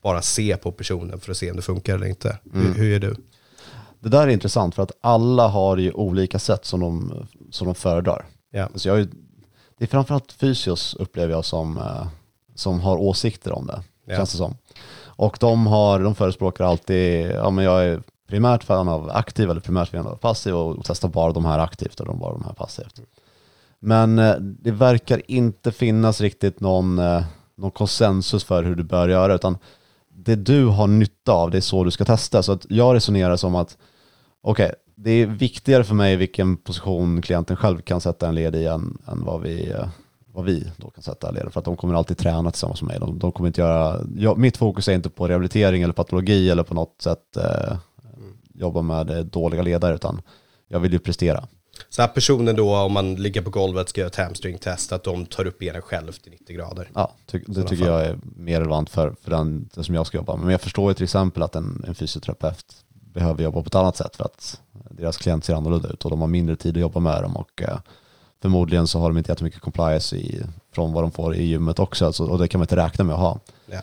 bara 0.03 0.21
se 0.21 0.57
på 0.57 0.71
personen 0.71 1.19
för 1.19 1.31
att 1.31 1.37
se 1.37 1.49
om 1.49 1.55
det 1.55 1.61
funkar 1.61 1.95
eller 1.95 2.07
inte. 2.07 2.37
Hur, 2.53 2.73
hur 2.73 2.95
är 2.95 2.99
du? 2.99 3.15
Det 3.99 4.09
där 4.09 4.21
är 4.27 4.27
intressant 4.27 4.75
för 4.75 4.83
att 4.83 4.91
alla 5.01 5.47
har 5.47 5.77
ju 5.77 5.91
olika 5.91 6.39
sätt 6.39 6.65
som 6.65 6.79
de, 6.79 7.13
som 7.51 7.65
de 7.67 7.75
föredrar. 7.75 8.25
Ja. 8.51 8.67
Så 8.75 8.87
jag 8.87 8.99
är, 8.99 9.07
det 9.77 9.85
är 9.85 9.87
framförallt 9.87 10.31
fysios 10.31 10.93
upplever 10.99 11.33
jag 11.33 11.45
som, 11.45 11.77
eh, 11.77 12.07
som 12.55 12.79
har 12.81 12.97
åsikter 12.97 13.51
om 13.51 13.67
det, 13.67 13.83
Ja. 14.05 14.15
känns 14.15 14.31
det 14.31 14.37
som. 14.37 14.55
Och 15.03 15.37
de, 15.39 15.67
har, 15.67 15.99
de 15.99 16.15
förespråkar 16.15 16.65
alltid, 16.65 17.31
ja 17.31 17.49
men 17.49 17.65
jag 17.65 17.85
är 17.85 18.01
primärt 18.27 18.63
fan 18.63 18.87
av 18.87 19.09
aktiv 19.09 19.49
eller 19.49 19.61
primärt 19.61 19.89
fan 19.89 20.07
av 20.07 20.15
passiv 20.15 20.55
och, 20.55 20.77
och 20.77 20.85
testar 20.85 21.09
bara 21.09 21.31
de 21.33 21.45
här 21.45 21.59
aktivt 21.59 21.99
och 21.99 22.05
de 22.05 22.19
bara 22.19 22.33
de 22.33 22.43
här 22.43 22.53
passivt. 22.53 22.99
Men 23.79 24.19
eh, 24.19 24.35
det 24.39 24.71
verkar 24.71 25.21
inte 25.31 25.71
finnas 25.71 26.21
riktigt 26.21 26.59
någon, 26.59 26.99
eh, 26.99 27.23
någon 27.55 27.71
konsensus 27.71 28.43
för 28.43 28.63
hur 28.63 28.75
du 28.75 28.83
bör 28.83 29.09
göra, 29.09 29.35
utan 29.35 29.57
det 30.13 30.35
du 30.35 30.65
har 30.65 30.87
nytta 30.87 31.31
av, 31.31 31.51
det 31.51 31.57
är 31.57 31.61
så 31.61 31.83
du 31.83 31.91
ska 31.91 32.05
testa. 32.05 32.43
Så 32.43 32.51
att 32.51 32.65
jag 32.69 32.95
resonerar 32.95 33.35
som 33.35 33.55
att, 33.55 33.77
okej, 34.41 34.65
okay, 34.65 34.75
det 34.95 35.11
är 35.11 35.25
viktigare 35.25 35.83
för 35.83 35.95
mig 35.95 36.15
vilken 36.15 36.57
position 36.57 37.21
klienten 37.21 37.57
själv 37.57 37.81
kan 37.81 38.01
sätta 38.01 38.27
en 38.27 38.35
led 38.35 38.55
i 38.55 38.65
än, 38.65 38.97
än 39.07 39.25
vad, 39.25 39.41
vi, 39.41 39.69
eh, 39.71 39.87
vad 40.33 40.45
vi 40.45 40.71
då 40.77 40.89
kan 40.89 41.03
sätta 41.03 41.31
led 41.31 41.47
För 41.51 41.59
att 41.59 41.65
de 41.65 41.77
kommer 41.77 41.93
alltid 41.93 42.17
träna 42.17 42.51
tillsammans 42.51 42.81
med 42.81 42.87
mig. 42.87 42.99
De, 42.99 43.19
de 43.19 43.31
kommer 43.31 43.47
inte 43.47 43.61
göra, 43.61 44.01
jag, 44.15 44.37
mitt 44.37 44.57
fokus 44.57 44.87
är 44.87 44.93
inte 44.93 45.09
på 45.09 45.27
rehabilitering 45.27 45.83
eller 45.83 45.93
patologi 45.93 46.49
eller 46.49 46.63
på 46.63 46.73
något 46.73 47.01
sätt 47.01 47.37
eh, 47.37 47.77
jobba 48.53 48.81
med 48.81 49.09
eh, 49.09 49.19
dåliga 49.19 49.61
ledare, 49.61 49.95
utan 49.95 50.21
jag 50.67 50.79
vill 50.79 50.93
ju 50.93 50.99
prestera. 50.99 51.47
Så 51.89 52.01
att 52.01 52.13
personen 52.13 52.55
då, 52.55 52.75
om 52.75 52.93
man 52.93 53.15
ligger 53.15 53.41
på 53.41 53.49
golvet 53.49 53.89
ska 53.89 54.01
göra 54.01 54.09
ett 54.09 54.15
hamstring-test, 54.15 54.91
att 54.91 55.03
de 55.03 55.25
tar 55.25 55.47
upp 55.47 55.59
benen 55.59 55.81
själv 55.81 56.11
till 56.11 56.31
90 56.31 56.55
grader? 56.55 56.89
Ja, 56.93 57.15
ty 57.25 57.39
det 57.47 57.63
tycker 57.63 57.85
fall. 57.85 57.93
jag 57.93 58.05
är 58.05 58.19
mer 58.35 58.59
relevant 58.59 58.89
för, 58.89 59.15
för 59.21 59.31
den, 59.31 59.69
den, 59.73 59.83
som 59.83 59.95
jag 59.95 60.07
ska 60.07 60.17
jobba 60.17 60.35
med. 60.35 60.43
Men 60.43 60.51
jag 60.51 60.61
förstår 60.61 60.91
ju 60.91 60.93
till 60.93 61.03
exempel 61.03 61.43
att 61.43 61.55
en, 61.55 61.83
en 61.87 61.95
fysioterapeut 61.95 62.65
behöver 63.19 63.43
jobba 63.43 63.61
på 63.61 63.67
ett 63.67 63.75
annat 63.75 63.97
sätt 63.97 64.15
för 64.15 64.23
att 64.23 64.61
deras 64.89 65.17
klient 65.17 65.45
ser 65.45 65.53
annorlunda 65.53 65.89
ut 65.89 66.05
och 66.05 66.11
de 66.11 66.21
har 66.21 66.27
mindre 66.27 66.55
tid 66.55 66.77
att 66.77 66.81
jobba 66.81 66.99
med 66.99 67.23
dem 67.23 67.37
och 67.37 67.61
eh, 67.61 67.77
förmodligen 68.41 68.87
så 68.87 68.99
har 68.99 69.09
de 69.09 69.17
inte 69.17 69.31
jättemycket 69.31 69.61
compliance 69.61 70.15
i, 70.15 70.41
från 70.73 70.93
vad 70.93 71.03
de 71.03 71.11
får 71.11 71.35
i 71.35 71.43
gymmet 71.43 71.79
också 71.79 72.05
alltså, 72.05 72.23
och 72.23 72.39
det 72.39 72.47
kan 72.47 72.59
man 72.59 72.63
inte 72.63 72.75
räkna 72.75 73.03
med 73.03 73.15
att 73.15 73.21
ha. 73.21 73.39
Ja. 73.65 73.81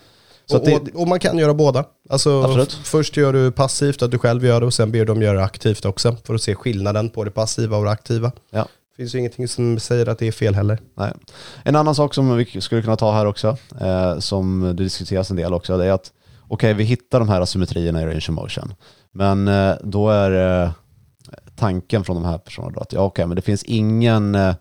Och, 0.53 0.65
det, 0.65 0.77
och, 0.77 1.01
och, 1.01 1.09
man 1.09 1.21
kan 1.21 1.39
göra 1.39 1.55
båda. 1.55 1.85
Alltså, 2.09 2.67
först 2.83 3.17
gör 3.17 3.33
du 3.33 3.53
passivt, 3.53 4.03
att 4.03 4.11
du 4.11 4.19
själv 4.19 4.45
gör 4.45 4.61
det 4.61 4.67
och 4.67 4.75
sen 4.75 4.93
ber 4.93 5.05
de 5.05 5.23
göra 5.23 5.45
aktivt 5.45 5.85
också 5.85 6.17
för 6.25 6.35
att 6.35 6.43
se 6.43 6.55
skillnaden 6.55 7.11
på 7.11 7.25
det 7.25 7.31
passiva 7.31 7.77
och 7.77 7.85
det 7.85 7.91
aktiva. 7.91 8.33
Ja. 8.51 8.63
Det 8.91 9.03
finns 9.03 9.15
ju 9.15 9.19
ingenting 9.19 9.49
som 9.49 9.81
säger 9.81 10.09
att 10.09 10.19
det 10.19 10.27
är 10.27 10.33
fel 10.33 10.55
heller. 10.55 10.79
Nej. 10.95 11.13
En 11.63 11.77
annan 11.77 11.95
sak 11.95 12.15
som 12.15 12.37
vi 12.37 12.61
skulle 12.61 12.83
kunna 12.83 12.97
ta 12.97 13.13
här 13.13 13.27
också, 13.27 13.57
eh, 13.81 14.19
som 14.19 14.61
det 14.77 14.85
diskuteras 14.85 15.31
en 15.31 15.37
del 15.37 15.55
också, 15.55 15.79
det 15.79 15.85
är 15.85 15.93
att 15.93 16.13
okej, 16.49 16.55
okay, 16.55 16.75
vi 16.75 16.85
hittar 16.85 17.19
de 17.19 17.29
här 17.29 17.41
asymmetrierna 17.41 18.03
i 18.03 18.07
range 18.07 18.27
of 18.29 18.29
motion, 18.29 18.75
men 19.13 19.49
eh, 19.49 19.75
då 19.83 20.11
är 20.11 20.65
eh, 20.65 20.71
tanken 21.57 22.05
från 22.05 22.17
de 22.17 22.25
här 22.25 22.39
personerna 22.39 22.81
att 22.81 22.93
ja, 22.93 23.01
okay, 23.01 23.27
men 23.27 23.37
det 23.37 23.43
finns 23.43 23.63
ingen 23.63 24.35
eh, 24.35 24.55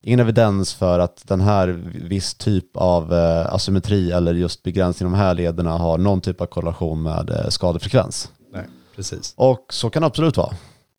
ingen 0.00 0.20
evidens 0.20 0.74
för 0.74 0.98
att 0.98 1.28
den 1.28 1.40
här 1.40 1.68
viss 2.08 2.34
typ 2.34 2.76
av 2.76 3.12
asymmetri 3.48 4.12
eller 4.12 4.34
just 4.34 4.62
begränsning 4.62 5.08
i 5.08 5.12
de 5.12 5.18
här 5.18 5.34
lederna 5.34 5.78
har 5.78 5.98
någon 5.98 6.20
typ 6.20 6.40
av 6.40 6.46
korrelation 6.46 7.02
med 7.02 7.46
skadefrekvens. 7.48 8.30
Nej, 8.52 8.66
precis. 8.96 9.34
Och 9.36 9.66
så 9.70 9.90
kan 9.90 10.02
det 10.02 10.06
absolut 10.06 10.36
vara. 10.36 10.54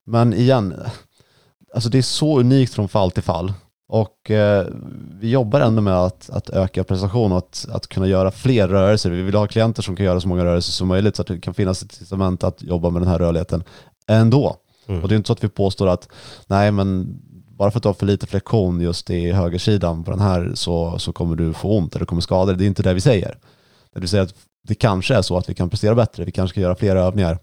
Men 0.06 0.34
igen, 0.34 0.76
alltså 1.74 1.90
det 1.90 1.98
är 1.98 2.02
så 2.02 2.40
unikt 2.40 2.74
från 2.74 2.90
fall 2.90 3.12
till 3.12 3.24
fall. 3.24 3.54
Och 3.88 4.32
eh, 4.32 4.68
vi 5.20 5.30
jobbar 5.30 5.60
ändå 5.62 5.82
med 5.82 5.98
att, 5.98 6.30
att 6.30 6.50
öka 6.50 6.84
prestation 6.84 7.32
och 7.32 7.38
att, 7.38 7.68
att 7.72 7.88
kunna 7.88 8.08
göra 8.08 8.32
fler 8.32 8.68
rörelser. 8.68 9.10
Vi 9.10 9.22
vill 9.22 9.36
ha 9.36 9.48
klienter 9.48 9.82
som 9.82 9.96
kan 9.96 10.06
göra 10.06 10.22
så 10.22 10.28
många 10.28 10.46
rörelser 10.46 10.72
som 10.72 10.88
möjligt 10.88 11.16
så 11.16 11.22
att 11.22 11.28
det 11.28 11.40
kan 11.40 11.54
finnas 11.54 11.84
ett 11.84 11.92
incitament 11.92 12.44
att 12.44 12.64
jobba 12.64 12.90
med 12.90 13.02
den 13.02 13.10
här 13.10 13.20
rörligheten 13.20 13.64
ändå. 14.08 14.56
Mm. 14.88 15.02
Och 15.02 15.10
det 15.10 15.16
är 15.16 15.18
inte 15.18 15.28
så 15.28 15.34
att 15.34 15.44
vi 15.44 15.50
påstår 15.50 15.88
att 15.88 16.10
nej 16.48 16.72
men 16.72 17.20
bara 17.58 17.72
för 17.72 17.80
att 17.80 17.84
du 17.84 17.90
har 17.90 17.94
för 17.94 18.06
lite 18.06 18.28
flexion 18.28 18.82
just 18.82 19.10
i 19.10 19.32
högersidan 19.32 20.04
på 20.04 20.12
den 20.12 20.20
här 20.20 20.52
så, 20.54 21.00
så 21.00 21.14
kommer 21.14 21.36
du 21.36 21.54
få 21.54 21.78
ont 21.78 21.96
eller 21.96 22.06
kommer 22.06 22.22
skada 22.22 22.46
dig. 22.46 22.58
Det 22.58 22.66
är 22.66 22.68
inte 22.68 22.84
det 22.84 22.94
vi 22.94 23.02
säger. 23.02 23.38
Det 23.94 24.00
vill 24.00 24.10
säga 24.10 24.24
att 24.24 24.36
det 24.68 24.76
kanske 24.76 25.16
är 25.16 25.22
så 25.22 25.38
att 25.38 25.50
vi 25.50 25.54
kan 25.54 25.70
prestera 25.70 25.96
bättre, 25.96 26.26
vi 26.26 26.32
kanske 26.32 26.54
ska 26.54 26.62
göra 26.62 26.76
fler 26.76 26.96
övningar. 26.96 27.38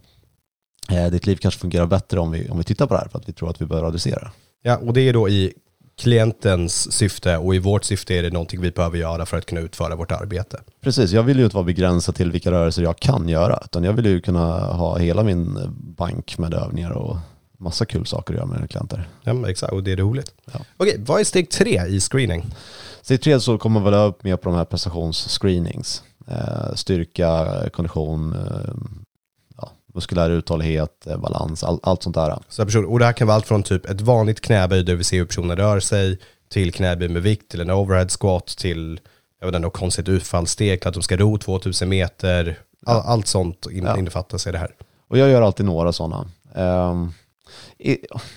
Eh, 0.90 1.06
ditt 1.06 1.26
liv 1.26 1.36
kanske 1.36 1.60
fungerar 1.60 1.86
bättre 1.86 2.20
om 2.20 2.30
vi, 2.30 2.48
om 2.50 2.58
vi 2.58 2.64
tittar 2.64 2.86
på 2.86 2.94
det 2.94 3.00
här 3.00 3.08
för 3.08 3.18
att 3.18 3.28
vi 3.28 3.32
tror 3.32 3.50
att 3.50 3.60
vi 3.60 3.66
bör 3.66 3.84
reducera. 3.84 4.30
Ja, 4.62 4.76
och 4.76 4.92
det 4.92 5.00
är 5.00 5.12
då 5.12 5.28
i 5.28 5.52
klientens 6.00 6.92
syfte 6.92 7.36
och 7.36 7.54
i 7.54 7.58
vårt 7.58 7.84
syfte 7.84 8.14
är 8.14 8.22
det 8.22 8.30
någonting 8.30 8.60
vi 8.60 8.70
behöver 8.70 8.98
göra 8.98 9.26
för 9.26 9.38
att 9.38 9.46
kunna 9.46 9.60
utföra 9.60 9.96
vårt 9.96 10.12
arbete. 10.12 10.60
Precis, 10.80 11.12
jag 11.12 11.22
vill 11.22 11.38
ju 11.38 11.44
inte 11.44 11.56
vara 11.56 11.64
begränsad 11.64 12.14
till 12.14 12.32
vilka 12.32 12.50
rörelser 12.50 12.82
jag 12.82 12.98
kan 12.98 13.28
göra, 13.28 13.60
utan 13.64 13.84
jag 13.84 13.92
vill 13.92 14.06
ju 14.06 14.20
kunna 14.20 14.58
ha 14.58 14.98
hela 14.98 15.22
min 15.22 15.58
bank 15.96 16.38
med 16.38 16.54
övningar 16.54 16.90
och 16.90 17.16
massa 17.58 17.84
kul 17.84 18.06
saker 18.06 18.34
att 18.34 18.36
göra 18.36 18.46
med 18.46 18.56
mina 18.56 18.66
klienter. 18.66 19.08
Ja, 19.22 19.48
exakt, 19.48 19.72
och 19.72 19.82
det 19.82 19.92
är 19.92 19.96
roligt. 19.96 20.34
Ja. 20.52 20.60
Okej, 20.76 20.96
vad 21.06 21.20
är 21.20 21.24
steg 21.24 21.50
tre 21.50 21.86
i 21.86 22.00
screening? 22.00 22.44
Steg 23.02 23.22
tre 23.22 23.40
så 23.40 23.58
kommer 23.58 23.80
man 23.80 23.92
väl 23.92 24.08
upp 24.08 24.24
mer 24.24 24.36
på 24.36 24.48
de 24.48 24.58
här 24.58 24.64
prestationsscreenings. 24.64 26.02
Eh, 26.26 26.74
styrka, 26.74 27.48
kondition, 27.72 28.32
eh, 28.32 28.74
muskulär 29.94 30.30
uthållighet, 30.30 31.06
eh, 31.06 31.16
balans, 31.16 31.64
all, 31.64 31.80
allt 31.82 32.02
sånt 32.02 32.14
där. 32.14 32.38
Så 32.48 32.64
person, 32.64 32.84
och 32.84 32.98
det 32.98 33.04
här 33.04 33.12
kan 33.12 33.26
vara 33.26 33.34
allt 33.34 33.46
från 33.46 33.62
typ 33.62 33.86
ett 33.86 34.00
vanligt 34.00 34.40
knäböj 34.40 34.84
där 34.84 34.94
vi 34.94 35.04
ser 35.04 35.16
hur 35.16 35.24
personen 35.24 35.56
rör 35.56 35.80
sig, 35.80 36.18
till 36.48 36.72
knäböj 36.72 37.08
med 37.08 37.22
vikt, 37.22 37.50
till 37.50 37.60
en 37.60 37.70
overhead 37.70 38.08
squat, 38.08 38.46
till 38.46 39.00
jag 39.40 39.46
vet 39.46 39.54
inte, 39.54 39.70
konstigt 39.70 40.08
utfallssteg, 40.08 40.86
att 40.86 40.94
de 40.94 41.02
ska 41.02 41.16
ro 41.16 41.38
2000 41.38 41.88
meter. 41.88 42.58
All, 42.86 42.96
ja. 42.96 43.02
Allt 43.06 43.26
sånt 43.26 43.66
in, 43.70 43.84
ja. 43.84 43.98
innefattas 43.98 44.46
i 44.46 44.52
det 44.52 44.58
här. 44.58 44.74
Och 45.08 45.18
jag 45.18 45.30
gör 45.30 45.42
alltid 45.42 45.66
några 45.66 45.92
sådana. 45.92 46.30
Um, 46.54 47.12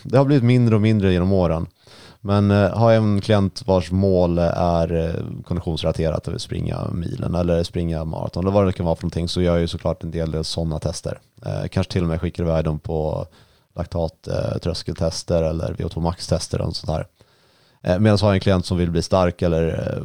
det 0.04 0.18
har 0.18 0.26
blivit 0.26 0.44
mindre 0.44 0.76
och 0.76 0.82
mindre 0.82 1.14
genom 1.14 1.32
åren. 1.32 1.68
Men 2.26 2.52
eh, 2.52 2.78
har 2.78 2.92
jag 2.92 3.04
en 3.04 3.22
klient 3.22 3.68
vars 3.68 3.92
mål 3.92 4.38
är 4.38 4.94
eh, 4.94 5.44
konditionsrelaterat, 5.44 6.28
att 6.28 6.42
springa 6.42 6.88
milen 6.94 7.36
eller 7.36 7.64
springa 7.64 8.06
maraton 8.06 8.44
eller 8.44 8.52
vad 8.52 8.66
det 8.66 8.74
kan 8.74 8.86
vara 8.86 8.96
för 8.96 9.04
någonting, 9.04 9.28
så 9.28 9.42
gör 9.42 9.54
jag 9.54 9.62
ju 9.62 9.68
såklart 9.68 10.04
en 10.04 10.12
del 10.12 10.44
sådana 10.44 10.80
tester. 10.80 11.20
Eh, 11.46 11.68
kanske 11.72 11.92
till 11.94 12.04
och 12.04 12.10
med 12.10 12.22
skickar 12.22 12.44
iväg 12.44 12.66
dem 12.66 12.80
på 12.80 13.28
laktattröskeltester 13.76 15.44
eller 15.44 15.74
VO2 15.74 16.00
max-tester 16.00 16.62
och 16.62 16.76
sånt 16.76 16.98
där. 16.98 17.08
Medan 18.00 18.20
har 18.22 18.28
jag 18.28 18.34
en 18.34 18.40
klient 18.40 18.66
som 18.66 18.78
vill 18.78 18.92
bli 18.92 19.02
stark 19.02 19.42
eller 19.42 20.04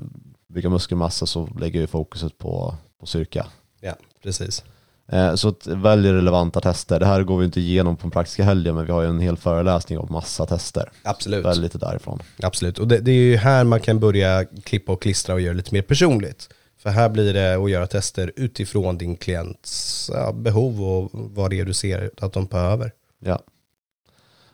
bygga 0.48 0.68
muskelmassa 0.68 1.26
så 1.26 1.48
lägger 1.61 1.81
vi 1.81 1.87
fokuset 1.87 2.38
på, 2.38 2.74
på 3.00 3.07
styrka. 3.07 3.46
Ja, 3.81 3.92
precis. 4.22 4.64
Eh, 5.12 5.34
så 5.34 5.54
välj 5.66 6.12
relevanta 6.12 6.60
tester. 6.60 7.00
Det 7.00 7.06
här 7.06 7.22
går 7.22 7.38
vi 7.38 7.44
inte 7.44 7.60
igenom 7.60 7.96
på 7.96 8.06
en 8.06 8.10
praktiska 8.10 8.44
helgen, 8.44 8.74
men 8.74 8.86
vi 8.86 8.92
har 8.92 9.02
ju 9.02 9.08
en 9.08 9.20
hel 9.20 9.36
föreläsning 9.36 9.98
om 9.98 10.08
massa 10.10 10.46
tester. 10.46 10.90
Absolut. 11.02 11.44
Välj 11.44 11.60
lite 11.60 11.78
därifrån. 11.78 12.22
Absolut, 12.42 12.78
och 12.78 12.88
det, 12.88 12.98
det, 12.98 13.10
är 13.10 13.14
ju 13.14 13.36
här 13.36 13.64
man 13.64 13.80
kan 13.80 14.00
börja 14.00 14.44
klippa 14.44 14.92
och 14.92 15.02
klistra 15.02 15.34
och 15.34 15.40
göra 15.40 15.54
lite 15.54 15.74
mer 15.74 15.82
personligt. 15.82 16.48
För 16.82 16.90
här 16.90 17.08
blir 17.08 17.34
det 17.34 17.54
att 17.54 17.70
göra 17.70 17.86
tester 17.86 18.32
utifrån 18.36 18.98
din 18.98 19.16
klients 19.16 20.10
ja, 20.14 20.32
behov 20.32 20.82
och 20.82 21.10
vad 21.12 21.50
det 21.50 21.60
är 21.60 21.64
du 21.64 21.74
ser 21.74 22.10
att 22.20 22.32
de 22.32 22.46
behöver. 22.46 22.92
Ja. 23.24 23.38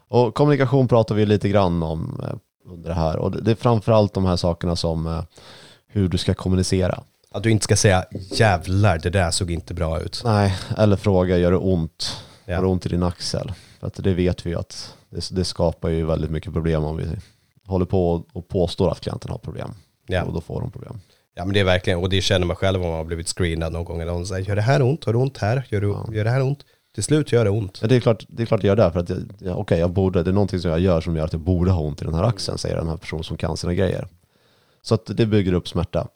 Och 0.09 0.35
kommunikation 0.35 0.89
pratar 0.89 1.15
vi 1.15 1.27
lite 1.27 1.49
grann 1.49 1.83
om 1.83 2.21
eh, 2.23 2.73
under 2.73 2.89
det 2.89 2.95
här. 2.95 3.17
Och 3.17 3.43
det 3.43 3.51
är 3.51 3.55
framförallt 3.55 4.15
de 4.15 4.25
här 4.25 4.37
sakerna 4.37 4.77
som 4.77 5.07
eh, 5.07 5.23
hur 5.87 6.09
du 6.09 6.19
ska 6.19 6.35
kommunicera. 6.35 7.03
Att 7.35 7.43
du 7.43 7.51
inte 7.51 7.65
ska 7.65 7.77
säga 7.77 8.05
jävlar, 8.13 8.99
det 8.99 9.11
där 9.11 9.31
såg 9.31 9.51
inte 9.51 9.75
bra 9.75 10.01
ut. 10.01 10.23
Nej, 10.25 10.55
eller 10.79 10.97
fråga, 10.97 11.39
gör 11.39 11.51
det 11.51 11.57
ont? 11.57 12.17
Ja. 12.45 12.55
Har 12.55 12.63
det 12.63 12.69
ont 12.69 12.87
i 12.87 12.89
din 12.89 13.03
axel? 13.03 13.53
För 13.81 13.87
att 13.87 13.95
det 13.95 14.15
vet 14.15 14.47
vi 14.47 14.51
ju 14.51 14.59
att 14.59 14.95
det, 15.11 15.31
det, 15.31 15.45
skapar 15.45 15.89
ju 15.89 16.07
väldigt 16.07 16.31
mycket 16.31 16.53
problem 16.53 16.85
om 16.85 16.97
vi 16.97 17.05
håller 17.67 17.87
på 17.87 18.25
och 18.33 18.49
påstår 18.49 18.91
att 18.91 19.01
klienten 19.01 19.31
har 19.31 19.39
problem. 19.39 19.71
Ja. 20.07 20.23
Och 20.23 20.33
då 20.33 20.41
får 20.41 20.61
de 20.61 20.71
problem. 20.71 21.01
Ja 21.35 21.45
men 21.45 21.55
det 21.55 21.61
är 21.61 21.65
verkligen, 21.65 21.99
och 21.99 22.09
det 22.09 22.21
känner 22.21 22.47
man 22.47 22.57
själv 22.57 22.83
om 22.83 22.89
man 22.89 22.97
har 22.97 23.05
blivit 23.05 23.29
screenad 23.29 23.73
någon 23.73 23.85
gång. 23.85 24.01
Eller 24.01 24.13
någon 24.13 24.27
säger, 24.27 24.49
gör 24.49 24.57
det 24.57 24.63
här 24.63 24.83
ont? 24.83 25.05
Har 25.05 25.13
det 25.13 25.19
ont 25.19 25.39
här? 25.39 25.67
Gör, 25.71 25.81
du, 25.81 25.89
ja. 25.89 26.09
gör 26.13 26.25
det 26.25 26.31
här 26.31 26.43
ont? 26.43 26.65
Till 26.95 27.05
slut 27.05 27.33
gör 27.33 27.45
det 27.45 27.51
ont. 27.51 27.79
Ja, 27.83 27.89
det, 27.89 27.97
är 27.97 28.01
klart, 28.01 28.25
det 28.29 28.43
är 28.43 28.47
klart 28.47 28.61
det 28.61 28.67
gör 28.67 28.77
det, 28.77 28.93
för 28.93 29.01
att 29.01 29.09
jag, 29.09 29.19
ja, 29.39 29.55
okay, 29.55 29.79
jag 29.79 29.91
borde, 29.91 30.23
det 30.23 30.31
är 30.31 30.35
någonting 30.35 30.61
som 30.61 30.71
jag 30.71 30.81
gör 30.81 31.01
som 31.01 31.17
gör 31.17 31.25
att 31.25 31.33
jag 31.33 31.43
borde 31.43 31.71
ha 31.71 31.81
ont 31.81 32.03
i 32.03 32.05
den 32.05 32.15
här 32.15 32.25
axeln, 32.25 32.59
säger 32.59 32.77
den 32.77 32.89
här 32.89 32.97
personen 32.97 33.25
som 33.25 33.37
kan 33.37 33.57
sina 33.57 33.75
grejer. 33.75 34.09
Så 34.83 34.95
att 34.95 35.07
det 35.07 35.27
bygger 35.27 35.53
upp 35.53 35.69
smärta. 35.69 36.09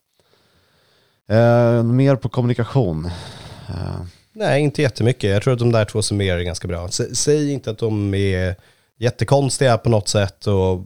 Eh, 1.28 1.82
mer 1.82 2.16
på 2.16 2.28
kommunikation? 2.28 3.06
Eh. 3.68 4.00
Nej, 4.32 4.62
inte 4.62 4.82
jättemycket. 4.82 5.30
Jag 5.30 5.42
tror 5.42 5.52
att 5.52 5.58
de 5.58 5.72
där 5.72 5.84
två 5.84 6.02
summerar 6.02 6.40
ganska 6.40 6.68
bra. 6.68 6.86
S 6.86 7.00
säg 7.12 7.52
inte 7.52 7.70
att 7.70 7.78
de 7.78 8.14
är 8.14 8.56
jättekonstiga 8.98 9.78
på 9.78 9.88
något 9.88 10.08
sätt. 10.08 10.46
Och, 10.46 10.84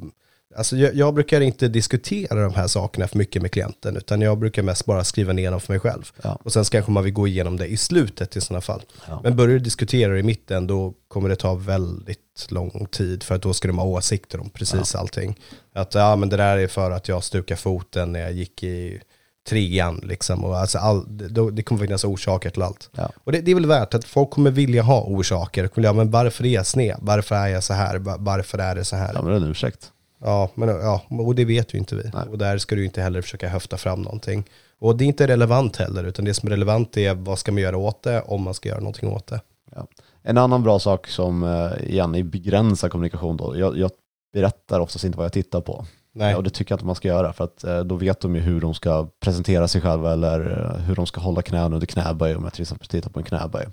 alltså 0.57 0.77
jag, 0.77 0.95
jag, 0.95 1.15
brukar 1.15 1.41
inte 1.41 1.69
diskutera 1.69 2.43
de 2.43 2.55
här 2.55 2.67
sakerna 2.67 3.09
för 3.09 3.19
mycket 3.19 3.43
med 3.43 3.51
klienten, 3.51 3.97
utan 3.97 4.21
jag 4.21 4.39
brukar 4.39 4.63
mest 4.63 4.87
bara 4.87 5.05
skriva 5.05 5.33
ner 5.33 5.51
dem 5.51 5.61
för 5.61 5.73
mig 5.73 5.81
själv. 5.81 6.13
Ja. 6.23 6.39
Och 6.43 6.53
sen 6.53 6.65
kanske 6.65 6.91
man 6.91 7.05
vill 7.05 7.13
gå 7.13 7.27
igenom 7.27 7.57
det 7.57 7.67
i 7.67 7.77
slutet 7.77 8.37
i 8.37 8.41
sådana 8.41 8.61
fall. 8.61 8.83
Ja. 9.09 9.21
Men 9.23 9.37
börjar 9.37 9.53
du 9.53 9.59
diskutera 9.59 10.13
det 10.13 10.19
i 10.19 10.23
mitten, 10.23 10.67
då 10.67 10.95
kommer 11.09 11.29
det 11.29 11.37
ta 11.37 11.55
väldigt 11.55 12.47
lång 12.49 12.87
tid, 12.91 13.23
för 13.23 13.35
att 13.35 13.43
då 13.43 13.55
ska 13.55 13.69
de 13.69 13.79
ha 13.79 13.87
åsikter 13.87 14.41
om 14.41 14.51
precis 14.51 14.95
ja. 14.95 15.01
allting. 15.01 15.39
Att 15.75 15.95
ja, 15.95 16.17
men 16.17 16.29
det 16.29 16.37
där 16.37 16.59
är 16.59 16.69
för 16.69 16.91
att 16.91 17.09
jag 17.09 17.25
stukade 17.25 17.61
foten 17.61 18.13
när 18.13 18.21
jag 18.21 18.33
gick 18.33 18.63
i 18.63 19.01
trean 19.49 20.01
liksom. 20.03 20.45
Och 20.45 20.59
alltså 20.59 20.79
all, 20.79 21.05
det, 21.09 21.51
det 21.51 21.63
kommer 21.63 21.81
finnas 21.81 22.05
orsaker 22.05 22.51
till 22.51 22.63
allt. 22.63 22.91
Ja. 22.97 23.11
Och 23.25 23.33
det, 23.33 23.41
det, 23.41 23.51
är 23.51 23.55
väl 23.55 23.67
värt 23.67 23.95
att 23.95 24.05
folk 24.05 24.31
kommer 24.31 24.51
vilja 24.51 24.83
ha 24.83 25.03
orsaker. 25.03 25.71
Ja, 25.75 25.93
men 25.93 26.11
varför 26.11 26.45
är 26.45 26.49
jag 26.49 26.67
sned? 26.67 26.97
Varför 27.01 27.35
är 27.35 27.49
jag 27.49 27.63
så 27.63 27.75
här? 27.75 27.99
Varför 28.19 28.59
är 28.59 28.75
det 28.75 28.85
så 28.85 28.97
här? 28.97 29.11
Ja, 29.15 29.23
men 29.23 29.31
det 29.31 29.39
är 29.39 29.43
en 29.43 29.51
ursäkt. 29.51 29.93
Ja, 30.25 30.51
men, 30.55 30.69
ja, 30.69 31.03
och 31.09 31.35
det 31.35 31.45
vet 31.45 31.75
ju 31.75 31.79
inte 31.79 31.97
vi. 31.97 32.11
Nej. 32.15 32.29
Och 32.31 32.39
där 32.39 32.59
ska 32.59 32.75
du 32.75 32.85
inte 32.85 33.03
heller 33.03 33.23
försöka 33.23 33.49
höfta 33.49 33.77
fram 33.77 34.03
någonting. 34.03 34.45
Och 34.79 34.97
det 34.97 35.05
är 35.05 35.07
inte 35.07 35.27
relevant 35.27 35.77
heller, 35.77 36.05
utan 36.05 36.25
det 36.25 36.35
som 36.35 36.47
är 36.47 36.51
relevant 36.51 36.97
är 36.97 37.15
vad 37.15 37.39
ska 37.39 37.53
man 37.53 37.63
göra 37.63 37.77
åt 37.77 38.03
det, 38.03 38.21
om 38.21 38.43
man 38.43 38.55
ska 38.55 38.69
göra 38.69 38.81
någonting 38.81 39.09
åt 39.09 39.27
det. 39.27 39.41
Ja. 39.75 39.87
En 40.23 40.39
annan 40.39 40.63
bra 40.63 40.79
sak 40.79 41.07
som, 41.07 41.43
eh, 41.43 41.91
igen, 41.91 42.15
i 42.15 42.23
begränsad 42.23 42.91
kommunikation 42.91 43.37
då, 43.37 43.59
jag, 43.59 43.79
jag 43.79 43.91
berättar 44.33 44.81
oftast 44.81 45.05
inte 45.05 45.19
vad 45.19 45.25
jag 45.25 45.33
tittar 45.33 45.61
på. 45.61 45.87
Nej. 46.15 46.35
Och 46.35 46.43
det 46.43 46.51
tycker 46.51 46.73
jag 46.73 46.77
inte 46.77 46.87
man 46.87 46.95
ska 46.95 47.09
göra 47.09 47.33
för 47.33 47.45
att 47.45 47.65
eh, 47.65 47.81
då 47.81 47.95
vet 47.97 48.21
de 48.21 48.35
ju 48.35 48.41
hur 48.41 48.61
de 48.61 48.75
ska 48.75 49.09
presentera 49.21 49.69
sig 49.69 49.81
själva 49.81 50.13
eller 50.13 50.41
eh, 50.77 50.81
hur 50.83 50.95
de 50.97 51.07
ska 51.07 51.21
hålla 51.21 51.43
knän 51.43 51.73
under 51.73 51.87
knäböj 51.87 52.37
om 52.37 52.45
jag 52.45 52.53
till 52.53 52.63
exempel 52.63 52.89
tittar 52.89 53.11
på 53.11 53.19
en 53.19 53.25
knäböj. 53.25 53.67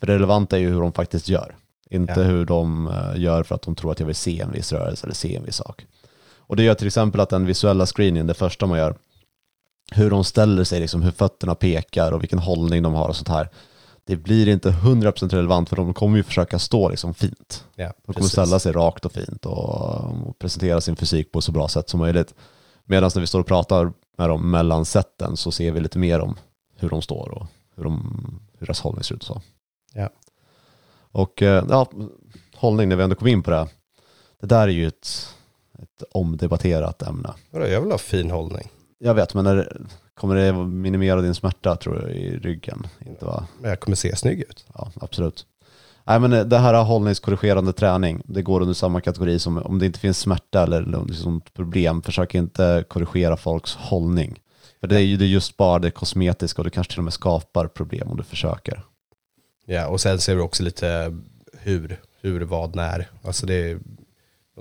För 0.00 0.06
det 0.06 0.14
relevanta 0.14 0.56
är 0.56 0.60
ju 0.60 0.70
hur 0.70 0.80
de 0.80 0.92
faktiskt 0.92 1.28
gör. 1.28 1.56
Inte 1.90 2.14
Ja. 2.16 2.22
hur 2.22 2.44
de 2.44 2.88
eh, 2.88 3.20
gör 3.20 3.42
för 3.42 3.54
att 3.54 3.62
de 3.62 3.74
tror 3.74 3.92
att 3.92 4.00
jag 4.00 4.06
vill 4.06 4.14
se 4.16 4.40
en 4.40 4.52
viss 4.52 4.72
rörelse 4.72 5.06
eller 5.06 5.14
se 5.14 5.36
en 5.36 5.44
viss 5.44 5.56
sak. 5.56 5.86
Och 6.38 6.56
det 6.56 6.62
gör 6.62 6.74
till 6.74 6.86
exempel 6.86 7.20
att 7.20 7.28
den 7.30 7.46
visuella 7.46 7.86
screeningen, 7.86 8.26
det 8.26 8.34
första 8.34 8.66
man 8.66 8.78
gör, 8.78 8.94
hur 9.92 10.10
de 10.10 10.24
ställer 10.24 10.64
sig, 10.64 10.80
liksom, 10.80 11.02
hur 11.02 11.10
fötterna 11.10 11.54
pekar 11.54 12.12
och 12.12 12.22
vilken 12.22 12.38
hållning 12.38 12.82
de 12.82 12.94
har 12.94 13.08
och 13.08 13.16
sånt 13.16 13.28
här. 13.28 13.48
Det 14.04 14.16
blir 14.16 14.48
inte 14.48 14.70
100% 14.70 15.28
relevant 15.30 15.68
för 15.68 15.76
de 15.76 15.94
kommer 15.94 16.16
ju 16.16 16.22
försöka 16.22 16.58
stå 16.58 16.88
liksom 16.88 17.14
fint. 17.14 17.64
Ja, 17.74 17.92
De 18.06 18.12
kommer 18.12 18.28
ställa 18.28 18.58
sig 18.58 18.72
rakt 18.72 19.04
och 19.04 19.12
fint 19.12 19.46
och, 19.46 20.28
och 20.28 20.38
presentera 20.38 20.80
sin 20.80 20.96
fysik 20.96 21.32
på 21.32 21.40
så 21.40 21.52
bra 21.52 21.68
sätt 21.68 21.88
som 21.88 22.00
möjligt. 22.00 22.34
Medan 22.84 23.10
när 23.14 23.20
vi 23.20 23.26
står 23.26 23.40
och 23.40 23.46
pratar 23.46 23.92
med 24.18 24.28
dem 24.28 24.50
mellan 24.50 24.84
sätten 24.84 25.36
så 25.36 25.52
ser 25.52 25.72
vi 25.72 25.80
lite 25.80 25.98
mer 25.98 26.20
om 26.20 26.36
hur 26.76 26.88
de 26.88 27.02
står 27.02 27.30
och 27.30 27.46
hur, 27.76 27.84
de, 27.84 28.40
hur 28.58 28.66
deras 28.66 28.80
hållning 28.80 29.04
ser 29.04 29.14
ut 29.14 29.22
och 29.22 29.26
så. 29.26 29.42
Ja. 29.92 30.10
Och 31.12 31.42
eh, 31.42 31.64
ja, 31.68 31.90
hållning, 32.54 32.88
när 32.88 32.96
vi 32.96 33.02
ändå 33.02 33.16
kom 33.16 33.28
in 33.28 33.42
på 33.42 33.50
det, 33.50 33.68
det 34.40 34.46
där 34.46 34.62
är 34.62 34.72
ju 34.72 34.86
ett, 34.86 35.34
ett 35.78 36.02
omdebatterat 36.10 37.02
ämne. 37.02 37.34
Jag 37.50 37.80
vill 37.80 37.90
ha 37.90 37.98
fin 37.98 38.30
hållning. 38.30 38.68
Jag 38.98 39.14
vet, 39.14 39.34
men 39.34 39.44
när, 39.44 39.80
kommer 40.20 40.34
det 40.34 40.52
minimera 40.52 41.20
din 41.20 41.34
smärta 41.34 41.76
tror 41.76 42.02
jag 42.02 42.10
i 42.16 42.38
ryggen? 42.38 42.86
Inte 43.06 43.24
va? 43.24 43.46
Men 43.60 43.70
jag 43.70 43.80
kommer 43.80 43.96
se 43.96 44.16
snygg 44.16 44.40
ut. 44.40 44.64
Ja, 44.74 44.90
absolut. 45.00 45.46
Nej, 46.04 46.20
men 46.20 46.48
det 46.48 46.58
här 46.58 46.82
hållningskorrigerande 46.82 47.72
träning, 47.72 48.22
det 48.24 48.42
går 48.42 48.60
under 48.60 48.74
samma 48.74 49.00
kategori 49.00 49.38
som 49.38 49.58
om 49.58 49.78
det 49.78 49.86
inte 49.86 49.98
finns 49.98 50.18
smärta 50.18 50.62
eller 50.62 51.04
liksom 51.06 51.40
problem, 51.40 52.02
försök 52.02 52.34
inte 52.34 52.84
korrigera 52.88 53.36
folks 53.36 53.74
hållning. 53.74 54.40
För 54.80 54.86
det 54.86 54.96
är 54.96 55.00
ju 55.00 55.16
det 55.16 55.26
just 55.26 55.56
bara 55.56 55.78
det 55.78 55.90
kosmetiska 55.90 56.60
och 56.60 56.64
du 56.64 56.70
kanske 56.70 56.92
till 56.92 57.00
och 57.00 57.04
med 57.04 57.12
skapar 57.12 57.66
problem 57.66 58.08
om 58.10 58.16
du 58.16 58.22
försöker. 58.22 58.82
Ja, 59.66 59.88
och 59.88 60.00
sen 60.00 60.18
ser 60.18 60.34
vi 60.34 60.40
också 60.40 60.62
lite 60.62 61.16
hur, 61.58 62.00
hur, 62.20 62.40
vad, 62.40 62.76
när. 62.76 63.08
Alltså 63.22 63.46
det 63.46 63.78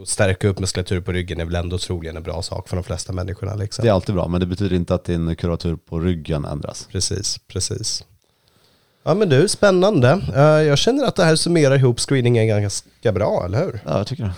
att 0.01 0.07
stärka 0.07 0.47
upp 0.47 0.59
muskulatur 0.59 1.01
på 1.01 1.11
ryggen 1.11 1.39
är 1.39 1.45
väl 1.45 1.55
ändå 1.55 1.77
troligen 1.77 2.17
en 2.17 2.23
bra 2.23 2.41
sak 2.41 2.69
för 2.69 2.75
de 2.75 2.83
flesta 2.83 3.13
människorna. 3.13 3.55
Liksom. 3.55 3.83
Det 3.83 3.89
är 3.89 3.93
alltid 3.93 4.15
bra, 4.15 4.27
men 4.27 4.39
det 4.39 4.45
betyder 4.45 4.75
inte 4.75 4.95
att 4.95 5.03
din 5.05 5.35
kuratur 5.35 5.75
på 5.89 5.99
ryggen 5.99 6.45
ändras. 6.45 6.87
Precis, 6.91 7.37
precis. 7.47 8.03
Ja 9.03 9.13
men 9.13 9.29
du, 9.29 9.47
spännande. 9.47 10.21
Eh, 10.35 10.41
Jag 10.43 10.77
känner 10.77 11.03
att 11.05 11.15
det 11.15 11.23
här 11.23 11.35
summerar 11.35 11.75
ihop 11.75 11.99
screeningen 11.99 12.47
ganska 12.47 13.11
bra, 13.11 13.45
eller 13.45 13.59
hur? 13.65 13.79
Ja, 13.85 13.97
jag 13.97 14.07
tycker 14.07 14.23
det. 14.23 14.33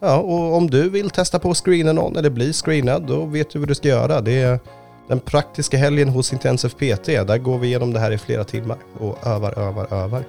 Ja, 0.00 0.16
och 0.18 0.54
om 0.56 0.70
du 0.70 0.90
vill 0.90 1.10
testa 1.10 1.38
på 1.38 1.50
att 1.50 1.56
screena 1.56 1.92
någon 1.92 2.16
eller 2.16 2.30
bli 2.30 2.52
screenad, 2.52 3.02
då 3.06 3.24
vet 3.24 3.50
du 3.50 3.58
vad 3.58 3.68
du 3.68 3.74
ska 3.74 3.88
göra. 3.88 4.20
Det 4.20 4.42
är 4.42 4.60
den 5.08 5.20
praktiska 5.20 5.76
helgen 5.78 6.08
hos 6.08 6.32
Intensive 6.32 6.74
PT. 6.96 7.06
Där 7.06 7.38
går 7.38 7.58
vi 7.58 7.66
igenom 7.66 7.92
det 7.92 8.00
här 8.00 8.10
i 8.10 8.18
flera 8.18 8.44
timmar 8.44 8.76
och 8.98 9.26
övar, 9.26 9.58
övar, 9.58 9.92
övar. 9.94 10.24